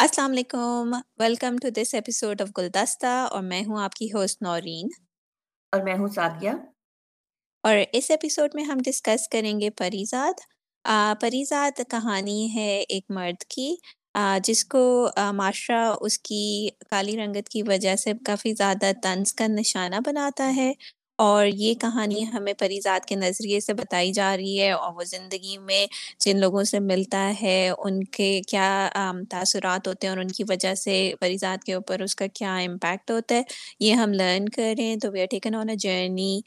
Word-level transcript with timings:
السلام 0.00 0.30
علیکم۔ 0.30 0.94
Welcome 1.18 1.56
to 1.62 1.68
this 1.68 1.94
episode 1.94 2.40
of 2.40 2.48
گلدستہ 2.58 3.06
اور 3.06 3.42
میں 3.42 3.62
ہوں 3.62 3.82
آپ 3.82 3.92
کی 3.92 4.06
ہوسٹ 4.14 4.42
نورین۔ 4.42 4.88
اور 5.72 5.80
میں 5.80 5.94
ہوں 5.94 6.08
سادیہ 6.08 6.50
اور 7.64 7.76
اس 7.92 8.10
ایپیسوڈ 8.10 8.50
میں 8.54 8.64
ہم 8.64 8.78
ڈسکس 8.84 9.28
کریں 9.28 9.60
گے 9.60 9.70
پریزاد۔ 9.70 10.40
پریزاد 11.20 11.80
کہانی 11.90 12.54
ہے 12.54 12.84
ایک 12.88 13.04
مرد 13.08 13.42
کی۔ 13.44 13.76
جس 14.44 14.64
کو 14.64 15.08
معاشرہ 15.32 15.94
اس 16.00 16.18
کی 16.18 16.68
کالی 16.90 17.16
رنگت 17.16 17.48
کی 17.48 17.62
وجہ 17.62 17.96
سے 17.96 18.12
کافی 18.26 18.52
زیادہ 18.52 18.90
طنز 19.02 19.32
کا 19.32 19.46
نشانہ 19.46 19.96
بناتا 20.06 20.54
ہے۔ 20.56 20.72
اور 21.20 21.46
یہ 21.46 21.74
کہانی 21.80 22.24
ہمیں 22.26 22.52
پریزاد 22.58 23.06
کے 23.06 23.16
نظریے 23.16 23.58
سے 23.60 23.74
بتائی 23.74 24.12
جا 24.12 24.36
رہی 24.36 24.60
ہے 24.60 24.70
اور 24.72 24.92
وہ 24.96 25.04
زندگی 25.06 25.56
میں 25.60 25.84
جن 26.20 26.38
لوگوں 26.40 26.62
سے 26.64 26.78
ملتا 26.82 27.22
ہے، 27.42 27.58
ان 27.78 28.02
کے 28.12 28.30
کیا 28.48 28.68
تاثرات 29.30 29.88
ہوتے 29.88 30.06
ہیں 30.06 30.14
اور 30.14 30.22
ان 30.22 30.28
کی 30.28 30.44
وجہ 30.48 30.74
سے 30.76 30.94
پریزاد 31.20 31.64
کے 31.64 31.74
اوپر 31.74 32.02
اس 32.02 32.14
کا 32.16 32.26
کیا 32.34 32.56
امپیکٹ 32.58 33.10
ہوتا 33.10 33.34
ہے، 33.34 33.42
یہ 33.80 33.94
ہم 33.94 34.12
لرن 34.12 34.48
کر 34.48 34.74
رہے 34.78 34.84
ہیں 34.84 34.96
تو 34.96 35.10
we 35.12 35.20
are 35.20 35.26
taken 35.30 35.54
on 35.54 35.68
a 35.68 35.76
journey 35.78 36.40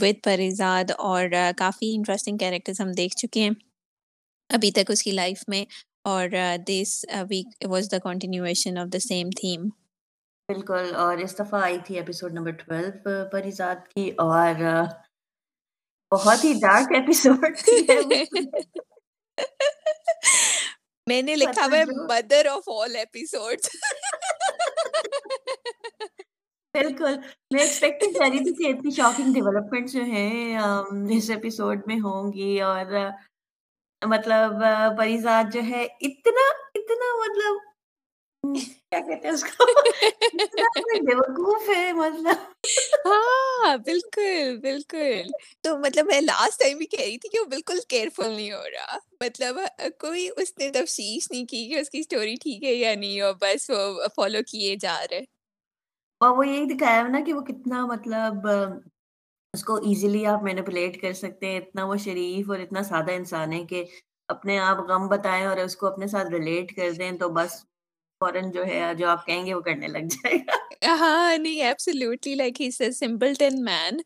with 0.00 0.22
Parizaad 0.22 0.90
اور 1.00 1.24
کافی 1.56 1.94
انٹرسٹنگ 1.96 2.38
کیریکٹرز 2.38 2.80
ہم 2.80 2.90
دیکھ 2.92 3.16
چکے 3.16 3.40
ہیں 3.40 3.50
ابھی 4.50 4.70
تک 4.72 4.90
اس 4.90 5.02
کی 5.02 5.10
لائف 5.12 5.44
میں 5.48 5.64
اور 6.04 6.28
this 6.66 7.04
week 7.28 7.66
was 7.68 7.90
the 7.90 7.98
continuation 8.00 8.78
of 8.78 8.92
the 8.92 8.98
same 9.00 9.30
theme 9.36 9.68
بالکل 10.48 10.94
اور 10.94 11.18
اس 11.18 11.38
دفعہ 11.38 11.60
آئی 11.62 11.78
تھی 11.84 11.94
ایپیسوڈ 11.96 12.32
نمبر 12.32 12.50
ٹویلو 12.52 13.12
پریزاد 13.32 13.86
کی 13.88 14.10
اور 14.18 14.54
بہت 16.12 16.44
ہی 16.44 16.52
ڈارک 16.52 16.92
ایپیسوڈ 16.92 17.60
میں 21.06 21.20
نے 21.22 21.36
لکھا 21.36 21.64
ہوا 21.64 21.78
ہے 21.78 21.84
مدر 22.08 22.46
آف 22.46 22.68
آل 22.68 22.96
ایپیسوڈ 22.96 23.66
بالکل 26.74 27.16
میں 27.50 27.62
ایکسپیکٹ 27.62 28.04
کر 28.14 28.30
رہی 28.30 28.44
تھی 28.44 28.52
کہ 28.54 28.70
اتنی 28.70 28.90
شاکنگ 28.90 29.32
ڈیولپمنٹ 29.32 29.90
جو 29.90 30.02
ہیں 30.04 30.58
اس 31.16 31.30
ایپیسوڈ 31.30 31.86
میں 31.86 31.96
ہوں 31.96 32.32
گی۔ 32.32 32.60
اور 32.62 32.86
مطلب 34.02 34.62
پریزاد 34.98 35.52
جو 35.52 35.60
ہے 35.68 35.82
اتنا 36.00 36.46
اتنا 36.74 37.14
مطلب 37.18 37.73
کیا 38.44 39.00
کہتے 39.00 39.28
ہیں 39.28 39.34
اس 39.34 39.44
کو 39.44 39.66
بیوقوف 41.04 41.68
ہے 41.68 41.92
مطلب 41.92 43.06
ہاں 43.06 43.76
بالکل 43.76 44.56
بالکل 44.60 45.30
تو 45.62 45.76
مطلب 45.78 46.06
میں 46.06 46.20
لاسٹ 46.20 46.60
ٹائم 46.60 46.78
بھی 46.78 46.86
کہہ 46.86 47.04
رہی 47.04 47.18
تھی 47.18 47.28
کہ 47.28 47.40
وہ 47.40 47.44
بالکل 47.44 47.78
کیئرفل 47.88 48.30
نہیں 48.30 48.52
ہو 48.52 48.62
رہا 48.70 48.98
مطلب 49.20 49.58
کوئی 50.00 50.28
اس 50.36 50.52
نے 50.58 50.70
تفشیش 50.70 51.30
نہیں 51.30 51.44
کی 51.46 51.68
کہ 51.68 51.78
اس 51.80 51.90
کی 51.90 51.98
اسٹوری 51.98 52.34
ٹھیک 52.42 52.64
ہے 52.64 52.74
یا 52.74 52.94
نہیں 52.94 53.20
اور 53.20 53.34
بس 53.40 53.70
وہ 53.70 54.08
فالو 54.16 54.42
کیے 54.46 54.76
جا 54.76 54.96
رہے 55.10 55.20
اور 56.20 56.36
وہ 56.36 56.46
یہی 56.46 56.64
دکھایا 56.74 57.06
نا 57.08 57.20
کہ 57.26 57.32
وہ 57.32 57.40
کتنا 57.40 57.84
مطلب 57.86 58.48
اس 59.54 59.64
کو 59.64 59.74
ایزیلی 59.76 60.26
آپ 60.26 60.42
مینپولیٹ 60.42 61.00
کر 61.02 61.12
سکتے 61.12 61.46
ہیں 61.46 61.58
اتنا 61.58 61.84
وہ 61.84 61.96
شریف 61.96 62.50
اور 62.50 62.58
اتنا 62.58 62.82
سادہ 62.82 63.12
انسان 63.12 63.52
ہے 63.52 63.64
کہ 63.64 63.84
اپنے 64.28 64.58
آپ 64.58 64.78
غم 64.88 65.08
بتائیں 65.08 65.44
اور 65.46 65.56
اس 65.56 65.76
کو 65.76 65.86
اپنے 65.86 66.06
ساتھ 66.06 66.28
ریلیٹ 66.28 66.76
کر 66.76 66.92
دیں 66.92 67.10
تو 67.12 67.28
بس 67.28 67.64
فوراً 68.24 68.50
جو 68.52 68.66
ہے 68.66 68.94
جو 68.96 69.08
آپ 69.08 69.26
کہیں 69.26 69.44
گے 69.46 69.54
وہ 69.54 69.60
کرنے 69.62 69.88
لگ 69.90 70.08
جائے 70.12 70.38
گا۔ 70.40 70.62
ہاں 70.90 71.36
نہیں 71.38 71.62
absolutely 71.62 72.34
like 72.34 72.60
he 72.60 72.70
simpleton 73.34 73.62
man 73.64 74.00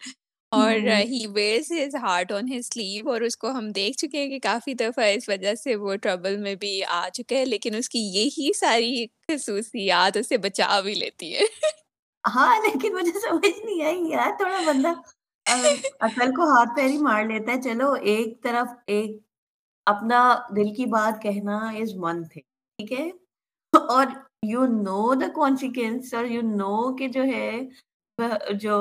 اور 0.52 0.74
he 1.04 1.26
wears 1.28 1.70
his 1.74 1.94
heart 2.02 2.32
on 2.32 2.52
his 2.52 2.66
sleeve 2.66 3.10
اور 3.10 3.20
اس 3.22 3.36
کو 3.36 3.50
ہم 3.50 3.70
دیکھ 3.72 3.96
چکے 3.98 4.18
ہیں 4.18 4.28
کہ 4.28 4.38
کافی 4.42 4.74
دفعہ 4.76 5.04
اس 5.08 5.28
وجہ 5.28 5.54
سے 5.56 5.74
وہ 5.76 5.96
ٹربل 6.02 6.36
میں 6.38 6.54
بھی 6.56 6.72
آ 6.90 7.08
چکے 7.10 7.38
ہیں 7.38 7.46
لیکن 7.46 7.74
اس 7.76 7.88
کی 7.88 8.00
یہی 8.12 8.52
ساری 8.56 8.94
خصوصیات 9.28 10.16
اسے 10.16 10.38
بچا 10.40 10.80
بھی 10.80 10.94
لیتی 10.96 11.34
ہے 11.34 11.44
ہاں 12.24 12.54
لیکن 12.58 12.94
مجھے 12.94 13.20
سمجھ 13.20 13.48
نہیں 13.56 13.82
آئی 13.84 14.08
یار 14.08 14.30
تھوڑا 14.38 14.60
بندہ 14.62 14.92
اصل 16.00 16.28
کو 16.32 16.48
ہاتھ 16.48 16.74
پیر 16.76 16.88
ہی 16.88 16.98
مار 17.00 17.24
لیتا 17.24 17.52
ہے۔ 17.52 17.60
چلو 17.62 17.88
ایک 18.04 18.42
طرف 18.42 18.68
ایک 18.88 19.10
اپنا 19.86 20.20
دل 20.56 20.74
کی 20.74 20.86
بات 20.88 21.22
کہنا 21.22 21.56
از 21.72 21.94
من 21.96 22.22
تھے 22.24 22.40
ٹھیک 22.40 22.92
ہے؟ 22.92 23.08
اور 23.90 24.06
یو 24.42 24.64
نو 24.66 25.14
دا 25.14 25.26
کانسیکوینس 25.34 26.14
اور 26.14 26.24
یو 26.24 26.40
نو 26.42 26.96
کہ 26.96 27.08
جو 27.08 27.22
ہے 27.24 27.50
جو 28.54 28.76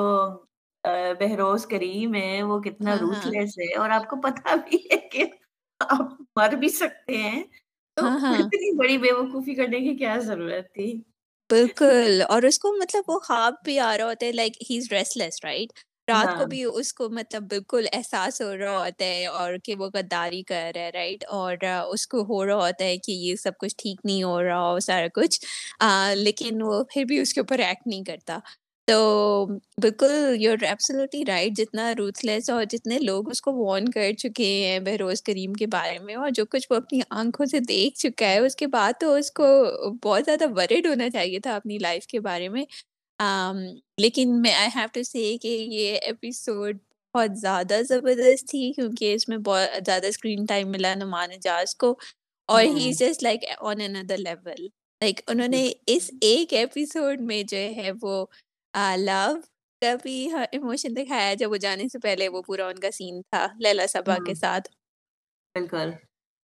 بہروز 1.20 1.66
کریم 1.66 2.14
ہے 2.14 2.42
وہ 2.42 2.58
کتنا 2.60 2.94
روتھ 2.94 3.26
ہاں، 3.26 3.30
لیس 3.30 3.58
ہاں۔ 3.58 3.64
ہے۔ 3.64 3.74
اور 3.74 3.90
آپ 3.90 4.08
کو 4.10 4.16
پتا 4.20 4.54
بھی 4.68 4.76
ہے 4.84 4.96
کہ 5.08 5.24
آپ 5.80 6.00
مر 6.36 6.54
بھی 6.54 6.68
سکتے 6.68 7.16
ہیں۔ 7.16 7.42
تو 7.96 8.06
ہاں، 8.18 8.34
اتنی 8.34 8.76
بڑی 8.76 8.98
بے 8.98 9.12
وقوفی 9.12 9.54
کرنے 9.54 9.80
کی 9.80 9.96
کیا 9.96 10.16
ضرورت 10.18 10.72
تھی؟ 10.74 10.92
بالکل۔ 11.50 12.22
اور 12.28 12.42
اس 12.42 12.58
کو 12.58 12.72
مطلب 12.72 13.04
وہ 13.08 13.18
خواب 13.18 13.54
بھی 13.64 13.78
آ 13.80 13.96
رہا 13.96 14.04
ہوتا 14.04 14.26
ہے 14.26 14.32
like 14.32 14.56
he 14.70 14.78
is 14.78 14.92
restless 15.16 15.44
right 15.44 15.72
رات 16.08 16.34
کو 16.34 16.44
بھی 16.46 16.62
اس 16.66 16.92
کو 16.94 17.08
مطلب 17.10 17.42
بالکل 17.44 17.86
احساس 17.92 18.40
ہو 18.40 18.56
رہا 18.56 18.78
ہوتا 18.78 19.04
ہے 19.06 19.26
اور 19.28 19.54
کہ 19.64 19.74
وہ 19.74 19.88
غداری 19.94 20.42
کر 20.44 20.70
رہا 20.74 20.82
ہے 20.82 20.90
رائٹ 20.92 21.24
اور 21.30 21.56
اس 21.86 22.06
کو 22.08 22.22
ہو 22.24 22.44
رہا 22.46 22.56
ہوتا 22.58 22.84
ہے 22.84 22.96
کہ 22.98 23.12
یہ 23.14 23.36
سب 23.38 23.58
کچھ 23.58 23.74
ٹھیک 23.78 24.00
نہیں 24.04 24.22
ہو 24.22 24.42
رہا 24.42 24.60
ہو 24.62 24.78
سارا 24.80 25.06
کچھ۔ 25.14 25.40
لیکن 26.16 26.62
وہ 26.62 26.82
پھر 26.86 27.04
بھی 27.04 27.18
اس 27.18 27.34
کے 27.34 27.40
اوپر 27.40 27.58
ایکٹ 27.60 27.86
نہیں 27.86 28.04
کرتا۔ 28.04 28.38
تو 28.88 29.46
بالکل 29.78 30.10
یو 30.36 30.52
ایبسلیٹلی 30.62 31.24
رائٹ 31.26 31.56
جتنا 31.56 31.92
روتھ 31.94 32.24
لیس 32.24 32.48
اور 32.50 32.64
جتنے 32.66 32.98
لوگ 33.00 33.28
اس 33.30 33.40
کو 33.42 33.52
وارن 33.54 33.88
کر 33.90 34.12
چکے 34.18 34.44
ہیں 34.64 34.78
بہروز 34.80 35.22
کریم 35.22 35.52
کے 35.54 35.66
بارے 35.68 35.98
میں 36.00 36.14
اور 36.16 36.30
جو 36.32 36.44
کچھ 36.46 36.66
وہ 36.70 36.76
اپنی 36.76 37.00
آنکھوں 37.12 37.46
سے 37.46 37.58
دیکھ 37.68 37.98
چکا 37.98 38.28
ہے 38.28 38.38
اس 38.40 38.56
کے 38.56 38.66
بعد 38.68 38.92
تو 39.00 39.12
اس 39.14 39.30
کو 39.32 39.44
بہت 40.02 40.24
زیادہ 40.24 40.50
ورڈ 40.52 40.86
ہونا 40.86 41.08
چاہیے 41.10 41.40
تھا 41.40 41.54
اپنی 41.56 41.78
لائف 41.80 42.06
کے 42.06 42.20
بارے 42.22 42.48
میں۔ 42.48 42.64
لیکن 43.98 44.40
میں 44.42 44.52
آئی 44.54 44.68
ہیو 44.74 44.86
ٹو 44.92 45.02
سے 45.04 45.36
کہ 45.38 45.48
یہ 45.70 45.98
ایپیسوڈ 46.02 46.76
بہت 47.14 47.38
زیادہ 47.38 47.80
زبردست 47.88 48.48
تھی 48.48 48.72
کیونکہ 48.72 49.14
اس 49.14 49.28
میں 49.28 49.36
بہت 49.44 49.84
زیادہ 49.86 50.06
اسکرین 50.06 50.44
ٹائم 50.44 50.70
ملا 50.70 50.94
نمان 50.94 51.32
اجاز 51.32 51.74
کو 51.76 51.94
اور 52.48 52.64
he 52.66 52.88
is 52.88 52.98
just 52.98 53.22
like 53.22 53.40
another 53.82 54.16
level 54.18 54.62
like 55.00 55.20
انہوں 55.26 55.48
نے 55.48 55.62
اس 55.88 56.10
ایک 56.22 56.52
ایپیسوڈ 56.52 57.20
میں 57.22 57.42
جو 57.44 57.58
ہے 57.76 57.90
وہ 58.02 58.24
لو 58.98 59.34
کا 59.82 59.94
بھی 60.02 60.16
ایموشن 60.52 60.96
دکھایا 60.96 61.32
جب 61.34 61.50
وہ 61.50 61.56
جانے 61.58 61.88
سے 61.88 61.98
پہلے 62.00 62.28
وہ 62.28 62.42
پورا 62.42 62.66
ان 62.66 62.78
کا 62.80 62.90
سین 62.92 63.20
تھا 63.22 63.46
لیلا 63.58 63.86
سبا 63.88 64.18
کے 64.20 64.34
ساتھ۔ 64.36 64.68
بالکل۔ 65.54 65.90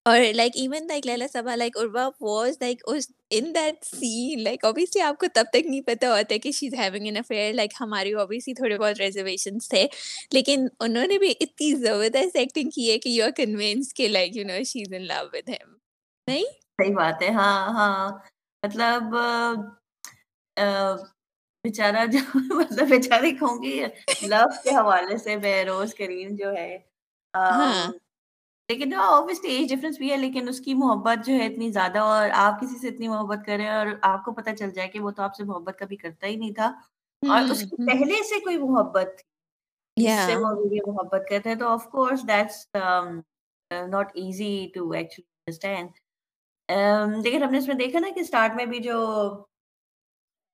اور 0.06 0.20
like 0.34 0.52
even 0.56 0.88
like 0.88 1.06
Laila 1.06 1.28
Saba 1.28 1.56
like 1.56 1.78
Arwa 1.78 2.10
was 2.22 2.58
like 2.62 2.82
in 3.30 3.54
that 3.56 3.86
scene 3.86 4.44
like 4.44 4.66
obviously 4.66 5.02
آپ 5.02 5.18
کو 5.20 5.26
تب 5.34 5.44
تک 5.54 5.66
نہیں 5.66 5.82
پتا 5.82 6.10
ہوتا 6.10 6.38
کہ 6.44 6.52
she 6.52 6.68
is 6.68 6.74
having 6.74 7.06
an 7.06 7.18
affair 7.18 7.54
like 7.54 7.74
ہماری 7.82 8.12
اوبیسلی 8.14 8.54
تھوڑے 8.54 8.78
بہت 8.78 9.00
ریزرویشنس 9.00 9.70
تھے 9.70 9.86
لیکن 10.32 10.68
انہوں 10.80 11.08
نے 11.08 11.18
بھی 11.18 11.34
اتنی 11.42 11.74
زبردست 11.76 12.36
ایکٹنگ 12.36 12.70
کی 12.70 12.92
ہے 12.92 12.98
کہ 13.00 13.10
یو 13.10 13.26
آر 13.26 13.32
کنوینس 13.38 13.94
کہ 13.94 14.08
like 14.08 14.36
you 14.38 14.46
know 14.48 14.64
she 14.64 14.82
is 14.82 14.94
in 14.94 15.08
love 15.08 15.24
with 15.34 15.50
him 15.50 15.74
نہیں 16.28 16.44
صحیح 16.82 16.96
بات 16.96 17.22
ہے 17.22 17.30
ہاں 17.30 17.74
ہاں 17.74 18.10
مطلب 18.64 19.16
بیچارہ 21.66 22.06
جو 22.06 22.20
مطلب 22.36 22.88
بیچارے 22.88 23.32
کہوں 23.32 23.62
گی 23.64 23.80
لو 24.28 24.46
کے 24.64 24.76
حوالے 24.76 25.18
سے 25.18 25.38
بہروز 25.38 25.94
کریم 25.94 26.36
جو 26.36 26.54
ہے 26.54 26.78
ہاں۔ 28.76 29.26
لیکن 29.26 29.48
ایج 29.48 29.74
ڈفرینس 29.74 29.98
بھی 29.98 30.12
ہے 30.12 30.18
لیکن 30.18 30.48
اس 30.50 30.60
کی 30.60 30.74
محبت 30.74 31.26
جو 31.26 31.34
ہے 31.34 31.46
اتنی 31.46 31.72
زیادہ 31.72 32.00
اور 32.00 32.30
آپ 32.36 32.60
کسی 32.62 32.80
سے 32.80 32.88
اتنی 32.88 33.08
محبت 33.08 33.46
کریں 33.46 33.68
اور 33.70 33.88
آپ 34.02 34.24
کو 34.26 34.32
پتہ 34.32 34.50
چل 34.50 34.72
جائے 34.72 34.88
کہ 34.88 35.00
وہ 35.00 35.12
تو 35.12 35.24
آپ 35.24 35.36
سے 35.36 35.44
محبت 35.44 35.80
کبھی 35.80 35.96
کرتا 35.96 36.28
ہی 36.28 36.36
نہیں 36.36 36.54
تھا 36.54 36.72
اور 37.24 37.52
اس 37.52 37.62
کی 37.62 37.86
پہلے 37.86 38.24
سے 38.24 38.40
کوئی 38.40 38.58
محبت 38.60 39.18
تھی 39.18 40.04
جس 40.04 40.26
سے 40.26 40.36
وہ 40.36 40.54
محبت 40.88 41.30
کرتے 41.30 41.50
ہیں 41.50 41.56
تو 41.56 41.68
of 41.68 41.86
course 41.90 42.28
that's 42.28 42.66
not 43.72 44.12
easy 44.16 44.56
to 44.76 44.90
actually 44.92 45.26
understand 45.28 45.90
لیکن 47.26 47.44
ہم 47.44 47.52
نے 47.52 47.58
اس 47.58 47.68
میں 47.68 47.76
دیکھا 47.76 48.00
نا 48.00 48.10
کہ 48.16 48.20
اسٹارٹ 48.20 48.56
میں 48.56 48.66
بھی 48.66 48.80
جو 48.80 49.00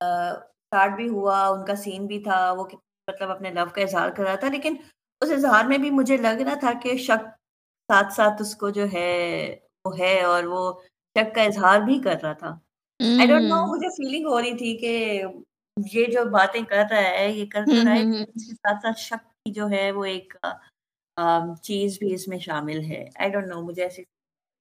اسٹارٹ 0.01 0.95
بھی 0.95 1.07
ہوا 1.09 1.45
ان 1.47 1.65
کا 1.65 1.75
سین 1.75 2.05
بھی 2.07 2.19
تھا 2.23 2.51
وہ 2.51 2.65
مطلب 3.07 3.29
اپنے 3.31 3.49
لو 3.51 3.65
کا 3.75 3.81
اظہار 3.81 4.09
کر 4.09 4.23
رہا 4.23 4.35
تھا 4.35 4.47
لیکن 4.47 4.75
اس 5.21 5.31
اظہار 5.31 5.65
میں 5.65 5.77
بھی 5.77 5.89
مجھے 5.89 6.17
لگ 6.17 6.41
رہا 6.41 6.55
تھا 6.59 6.71
کہ 6.73 6.95
شک 6.97 7.27
ساتھ 7.89 8.13
ساتھ 8.13 8.41
اس 8.41 8.55
کو 8.55 8.69
جو 8.69 8.85
ہے 8.93 9.11
وہ 9.85 9.97
ہے 9.99 10.21
اور 10.23 10.43
وہ 10.43 10.61
شک 11.15 11.33
کا 11.35 11.41
اظہار 11.41 11.79
بھی 11.81 11.99
کر 11.99 12.15
رہا 12.23 12.33
تھا۔ 12.33 12.49
آئی 12.99 13.27
ڈونٹ 13.27 13.49
نو 13.49 13.65
مجھے 13.67 13.89
فیلنگ 13.89 14.25
ہو 14.25 14.41
رہی 14.41 14.57
تھی 14.57 14.75
کہ 14.77 15.23
یہ 15.93 16.05
جو 16.05 16.23
باتیں 16.31 16.61
کر 16.69 16.83
رہا 16.91 17.01
ہے 17.09 17.31
یہ 17.31 17.45
کر 17.45 17.63
رہا 17.67 17.93
ہے 17.93 18.01
اس 18.21 18.45
کے 18.45 18.55
ساتھ 18.55 18.81
ساتھ 18.83 18.99
شک 18.99 19.23
کی 19.45 19.51
جو 19.53 19.69
ہے 19.69 19.91
وہ 19.91 20.05
ایک 20.05 20.33
چیز 21.63 21.97
بھی 21.99 22.13
اس 22.13 22.27
میں 22.27 22.39
شامل 22.39 22.79
ہے۔ 22.83 23.03
آئی 23.15 23.29
ڈونٹ 23.31 23.47
نو 23.47 23.61
مجھے 23.61 23.83
ایسی 23.83 24.03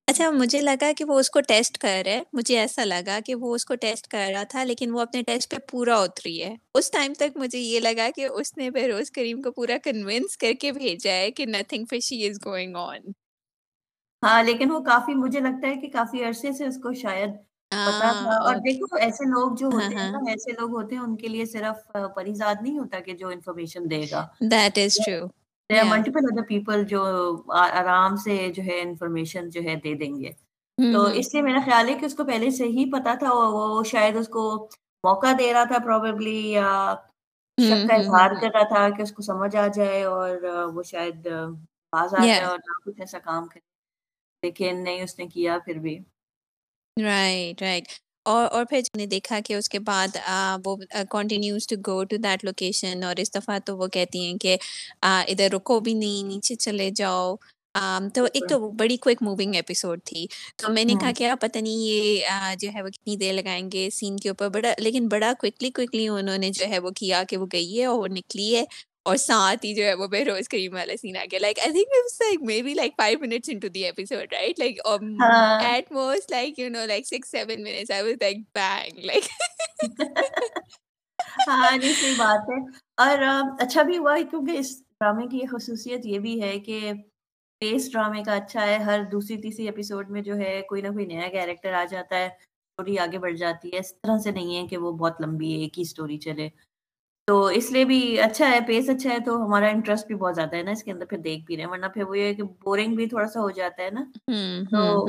اچھا 0.09 0.29
مجھے 0.33 0.61
لگا 0.61 0.91
کہ 0.97 1.05
وہ 1.05 1.19
اس 1.21 1.31
کو 1.31 1.41
ٹیسٹ 1.43 1.79
کر 1.79 2.03
رہے 2.05 2.21
مجھے 2.33 2.59
ایسا 2.59 2.85
لگا 2.85 3.19
کہ 3.25 3.35
وہ 3.37 3.55
اس 3.55 3.65
کو 3.65 3.75
ٹیسٹ 3.77 4.07
کر 4.09 4.29
رہا 4.33 4.43
تھا 4.49 4.65
لیکن 4.65 4.93
وہ 4.93 5.01
اپنے 5.01 5.23
ٹیسٹ 5.25 5.51
پہ 5.51 5.67
پورا 5.67 5.97
اتری 5.99 6.43
ہے۔ 6.43 6.55
اس 6.75 6.91
ٹائم 6.91 7.13
تک 7.15 7.37
مجھے 7.37 7.59
یہ 7.59 7.81
لگا 7.81 8.09
کہ 8.13 8.27
اس 8.31 8.57
نے 8.57 8.71
بہروز 8.73 9.11
کریم 9.13 9.43
کو 9.43 9.53
پورا 9.53 9.77
کنوینس 9.85 10.37
کر 10.39 10.53
کے 10.61 10.73
بھیجا 10.73 11.13
ہے 11.15 11.31
کہ 11.33 11.47
نتھنگ 11.49 11.85
فشی 11.91 12.27
از 12.27 12.39
گوئنگ 12.45 12.77
آن 12.79 13.11
ہاں 14.23 14.43
لیکن 14.43 14.71
وہ 14.71 14.81
کافی 14.85 15.15
مجھے 15.17 15.41
لگتا 15.41 15.69
ہے 15.69 15.77
کہ 15.77 15.89
کافی 15.91 16.25
عرصے 16.25 16.53
سے 16.53 16.67
اس 16.67 16.79
کو 16.79 16.93
شاید 16.97 17.31
پتا 17.73 18.13
تھا۔ 18.15 18.37
اور 18.41 18.57
دیکھو 18.63 18.87
ایسے 18.99 19.25
لوگ 19.27 19.55
جو 19.57 19.67
ہاں 19.73 19.77
ہوتے 19.77 19.95
ہیں 19.97 20.03
ہاں۔ 20.03 20.09
نا 20.09 20.19
ایسے 20.29 20.53
لوگ 20.53 20.71
ہوتے 20.73 20.95
ہیں 20.95 21.03
ان 21.03 21.17
کے 21.17 21.29
لیے 21.29 21.45
صرف 21.49 21.87
پریزاد 22.15 22.63
نہیں 22.63 22.79
ہوتا 22.79 23.01
کہ 23.01 23.17
جو 23.17 23.29
انفارمیشن 23.31 23.91
دے 23.91 24.05
گا۔ 24.11 24.27
That 24.51 24.79
is 24.79 24.95
true 24.99 25.27
there 25.70 25.79
are 25.79 25.85
multiple 25.87 26.25
other 26.25 26.43
people 26.44 26.85
جو 26.87 27.00
آرام 27.55 28.17
سے 28.17 28.37
جو 28.55 28.62
ہے 28.62 28.81
انفارمیشن 28.81 29.49
جو 29.50 29.62
ہے 29.62 29.75
دے 29.76 29.94
دیں 29.94 30.15
گے۔ 30.20 30.31
تو 30.79 31.03
اس 31.20 31.32
لیے 31.35 31.43
میرا 31.43 31.61
خیال 31.65 31.88
ہے 31.88 31.94
کہ 31.94 32.05
اس 32.05 32.15
کو 32.15 32.25
پہلے 32.25 32.50
سے 32.50 32.67
ہی 32.69 32.91
پتا 32.93 33.15
تھا 33.15 33.32
وہ 33.32 33.82
شاید 33.85 34.17
اس 34.17 34.29
کو 34.29 34.43
موقع 35.05 35.32
دے 35.38 35.53
رہا 35.53 35.65
تھا 35.65 35.79
پروبیبلی 35.85 36.38
یا 36.50 36.69
شک 37.59 37.87
کا 37.87 37.94
اظہار 37.94 38.31
کر 38.41 38.50
رہا 38.55 38.62
تھا 38.69 38.88
کہ 38.91 39.03
اس 39.03 39.12
کو 39.12 39.23
سمجھ 39.23 39.55
آ 39.56 39.67
جائے 39.69 40.03
اور 40.05 40.37
وہ 40.75 40.82
شاید 40.82 41.26
باز 41.93 42.14
آ 42.14 42.26
جائے 42.26 42.47
اور 42.47 42.59
نہ 42.61 42.79
کچھ 42.85 43.00
ایسا 43.00 43.19
کام 43.21 43.47
کرے۔ 43.49 43.67
لیکن 44.43 44.82
نہیں 44.85 45.03
اس 45.03 45.19
نے 45.19 45.26
کیا 45.29 45.59
پھر 45.64 45.79
بھی۔ 45.79 45.99
رائٹ 46.97 47.62
رائٹ 47.62 47.87
اور 48.29 48.47
اور 48.49 48.65
پھر 48.67 48.81
نے 48.93 49.07
دیکھا 49.09 49.39
کہ 49.43 49.55
اس 49.55 49.69
کے 49.69 49.79
بعد 49.83 50.17
وہ 50.65 50.77
continues 51.11 51.67
to 51.67 51.77
go 51.87 52.03
to 52.05 52.17
that 52.19 52.45
location 52.45 53.03
اور 53.05 53.17
اس 53.19 53.35
دفعہ 53.35 53.59
تو 53.67 53.77
وہ 53.79 53.87
کہتی 53.93 54.25
ہیں 54.25 54.37
کہ 54.39 54.57
ادھر 55.05 55.49
رکو 55.51 55.79
بھی 55.81 55.95
نہیں 55.95 56.27
نیچے 56.27 56.55
چلے 56.57 56.91
جاؤ۔ 56.97 57.35
تو 58.15 58.25
ایک 58.27 58.49
تو 58.49 58.59
بڑی 58.73 58.97
کوئک 58.99 59.23
موونگ 59.23 59.55
ایپیسوڈ 59.55 60.01
تھی۔ 60.05 60.27
تو 60.59 60.69
میں 60.69 60.85
نے 60.85 60.95
کہا 60.97 61.07
ہوں 61.07 61.15
کہ 61.15 61.27
آپ 61.27 61.41
پتہ 61.41 61.59
نہیں 61.59 61.83
یہ 61.83 62.25
جو 62.59 62.69
ہے 62.75 62.83
وہ 62.83 62.89
کتنی 62.91 63.17
دیر 63.17 63.33
لگائیں 63.35 63.71
گے 63.73 63.89
سین 63.93 64.17
کے 64.19 64.29
اوپر۔ 64.29 64.49
بڑا 64.51 64.73
لیکن 64.79 65.09
بڑا 65.09 65.33
کوئکلی 65.41 65.71
کوئکلی 65.73 66.07
انہوں 66.09 66.39
نے 66.39 66.51
جو 66.53 66.67
ہے 66.69 66.79
وہ 66.79 66.91
کیا 66.97 67.23
کہ 67.25 67.37
وہ 67.37 67.47
گئی 67.53 67.79
ہے 67.79 67.85
اور 67.87 67.99
وہ 67.99 68.07
نکلی 68.11 68.55
ہے۔ 68.55 68.65
اور 69.09 69.17
ساتھ 69.19 69.65
ہی 69.65 69.75
جو 69.75 69.85
ہے 69.85 69.93
وہ 69.95 70.07
بے 70.07 70.25
روز 70.25 70.49
کریم 70.49 70.75
والا 70.75 70.97
سین 70.97 71.17
آ 71.17 71.25
گیا. 71.31 71.39
Like 71.39 71.59
I 71.59 71.73
think 71.75 71.93
like 72.23 72.43
maybe 72.63 72.75
like 72.75 72.93
five 72.97 73.19
minutes 73.21 73.49
into 73.49 73.69
the 73.69 73.85
episode 73.85 74.33
right 74.33 74.59
like 74.59 74.81
ہاں۔ 75.21 75.59
At 75.65 75.93
most 75.93 76.31
like 76.31 76.59
you 76.59 76.69
know 76.71 76.85
like 76.87 77.07
six 77.07 77.31
seven 77.31 77.63
minutes 77.63 77.91
I 77.91 78.03
was 78.03 78.17
like 78.21 78.39
being 78.55 79.05
like 79.05 79.25
ہاں 81.49 81.77
نہیں 81.77 81.93
صحیح 81.93 82.15
بات 82.17 82.49
ہے۔ 82.51 82.59
اور 82.99 83.19
اچھا 83.61 83.83
بھی 83.83 83.99
ہوا 83.99 84.17
ہے 84.17 84.25
کیونکہ 84.25 84.59
اس 84.59 84.71
ڈرامے 85.01 85.27
کی 85.29 85.47
خصوصیت 85.47 86.07
یہ 86.07 86.19
بھی 86.19 86.41
ہے 86.43 86.59
کہ 86.61 86.81
پیس 87.61 87.91
ڈرامے 87.93 88.23
کا 88.23 88.35
اچھا 88.35 88.67
ہے 88.67 88.77
ہر 88.79 89.01
دوسری 89.13 89.37
تیسری 89.43 89.67
ایپیسوڈ 89.67 90.11
میں 90.11 90.23
جو 90.23 90.37
ہے 90.37 90.61
کوئی 90.69 90.83
نہ 90.83 90.89
کوئی 90.89 91.07
نیا 91.07 91.29
کیریکٹر 91.29 91.73
آ 91.73 91.85
جاتا 91.85 92.17
ہے 92.17 92.27
اسٹوری 92.27 92.99
آگے 92.99 93.19
بڑھ 93.19 93.35
جاتی 93.37 93.71
ہے۔ 93.73 93.79
اس 93.79 93.93
طرح 93.95 94.19
سے 94.19 94.31
نہیں 94.31 94.57
ہے 94.57 94.67
کہ 94.69 94.77
وہ 94.77 94.93
بہت 94.93 95.21
لمبی 95.21 95.53
ہے 95.53 95.61
ایک 95.61 95.79
ہی 95.79 95.83
اسٹوری 95.83 96.19
چلے۔ 96.19 96.49
تو 97.29 97.45
اس 97.55 97.71
لیے 97.71 97.85
بھی 97.85 97.99
اچھا 98.21 98.51
ہے 98.51 98.59
پیس 98.67 98.89
اچھا 98.91 99.11
ہے 99.11 99.19
تو 99.21 99.35
ہمارا 99.37 99.67
انٹرسٹ 99.69 100.07
بھی 100.07 100.15
بہت 100.15 100.35
زیادہ 100.35 100.57
ہے 100.57 100.63
نا 100.63 100.71
اس 100.71 100.83
کے 100.83 100.93
اندر 100.93 101.07
پھر 101.07 101.19
دیکھ 101.19 101.45
بھی 101.45 101.57
رہے 101.57 101.63
ہیں 101.63 101.71
ورنہ 101.71 101.87
پھر 101.95 102.03
وہ 102.03 102.19
یہ 102.19 102.33
کہ 102.35 102.43
بورنگ 102.63 102.95
بھی 102.95 103.07
تھوڑا 103.07 103.27
سا 103.27 103.41
ہو 103.41 103.51
جاتا 103.51 103.83
ہے 103.83 103.91
نا۔ 103.91 104.05
تو 104.71 105.07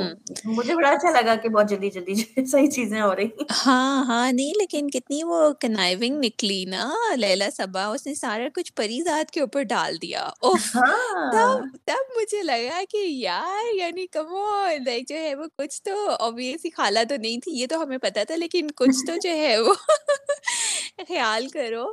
مجھے 0.48 0.76
بڑا 0.76 0.90
اچھا 0.90 1.12
لگا 1.12 1.36
کہ 1.36 1.50
بہت 1.50 1.70
جلدی 1.70 1.90
جلدی 1.90 2.14
صحیح 2.46 2.70
چیزیں 2.70 3.00
ہو 3.02 3.16
رہی 3.16 3.28
ہاں 3.58 4.04
ہاں 4.06 4.32
نہیں 4.32 4.52
لیکن 4.58 4.90
کتنی 4.90 5.22
وہ 5.24 5.40
کنائونگ 5.62 6.20
نکلی 6.24 6.64
نا 6.66 6.90
لیلا 7.16 7.50
صبا 7.54 7.86
اس 7.88 8.06
نے 8.08 8.16
سارا 8.16 8.48
کچھ 8.56 8.74
پری 8.74 9.02
ذات 9.04 9.32
کے 9.32 9.42
اوپر 9.42 9.64
ڈال 9.70 9.98
دیا۔ 10.02 10.28
ہاں۔ 10.76 11.32
تب 11.32 11.64
تب 11.86 12.16
مجھے 12.18 12.42
لگا 12.44 12.82
کہ 12.90 12.98
یار 13.08 13.74
یعنی 13.76 14.06
کمو 14.10 14.46
لائک 14.86 15.08
جو 15.10 15.16
ہے 15.18 15.34
وہ 15.36 15.48
کچھ 15.58 15.82
تو 15.84 15.96
ابویس 16.20 16.66
ہی 16.66 16.72
خالہ 16.72 17.00
تو 17.10 17.16
نہیں 17.18 17.40
تھی 17.40 17.52
یہ 17.52 17.68
تو 17.68 17.82
ہمیں 17.84 17.98
پتا 18.00 18.24
تھا 18.24 18.36
لیکن 18.36 18.68
کچھ 18.76 19.06
تو 19.08 19.16
جو 19.24 19.36
ہے 19.38 19.58
وہ 19.60 19.74
خیال 21.08 21.48
کرو 21.48 21.86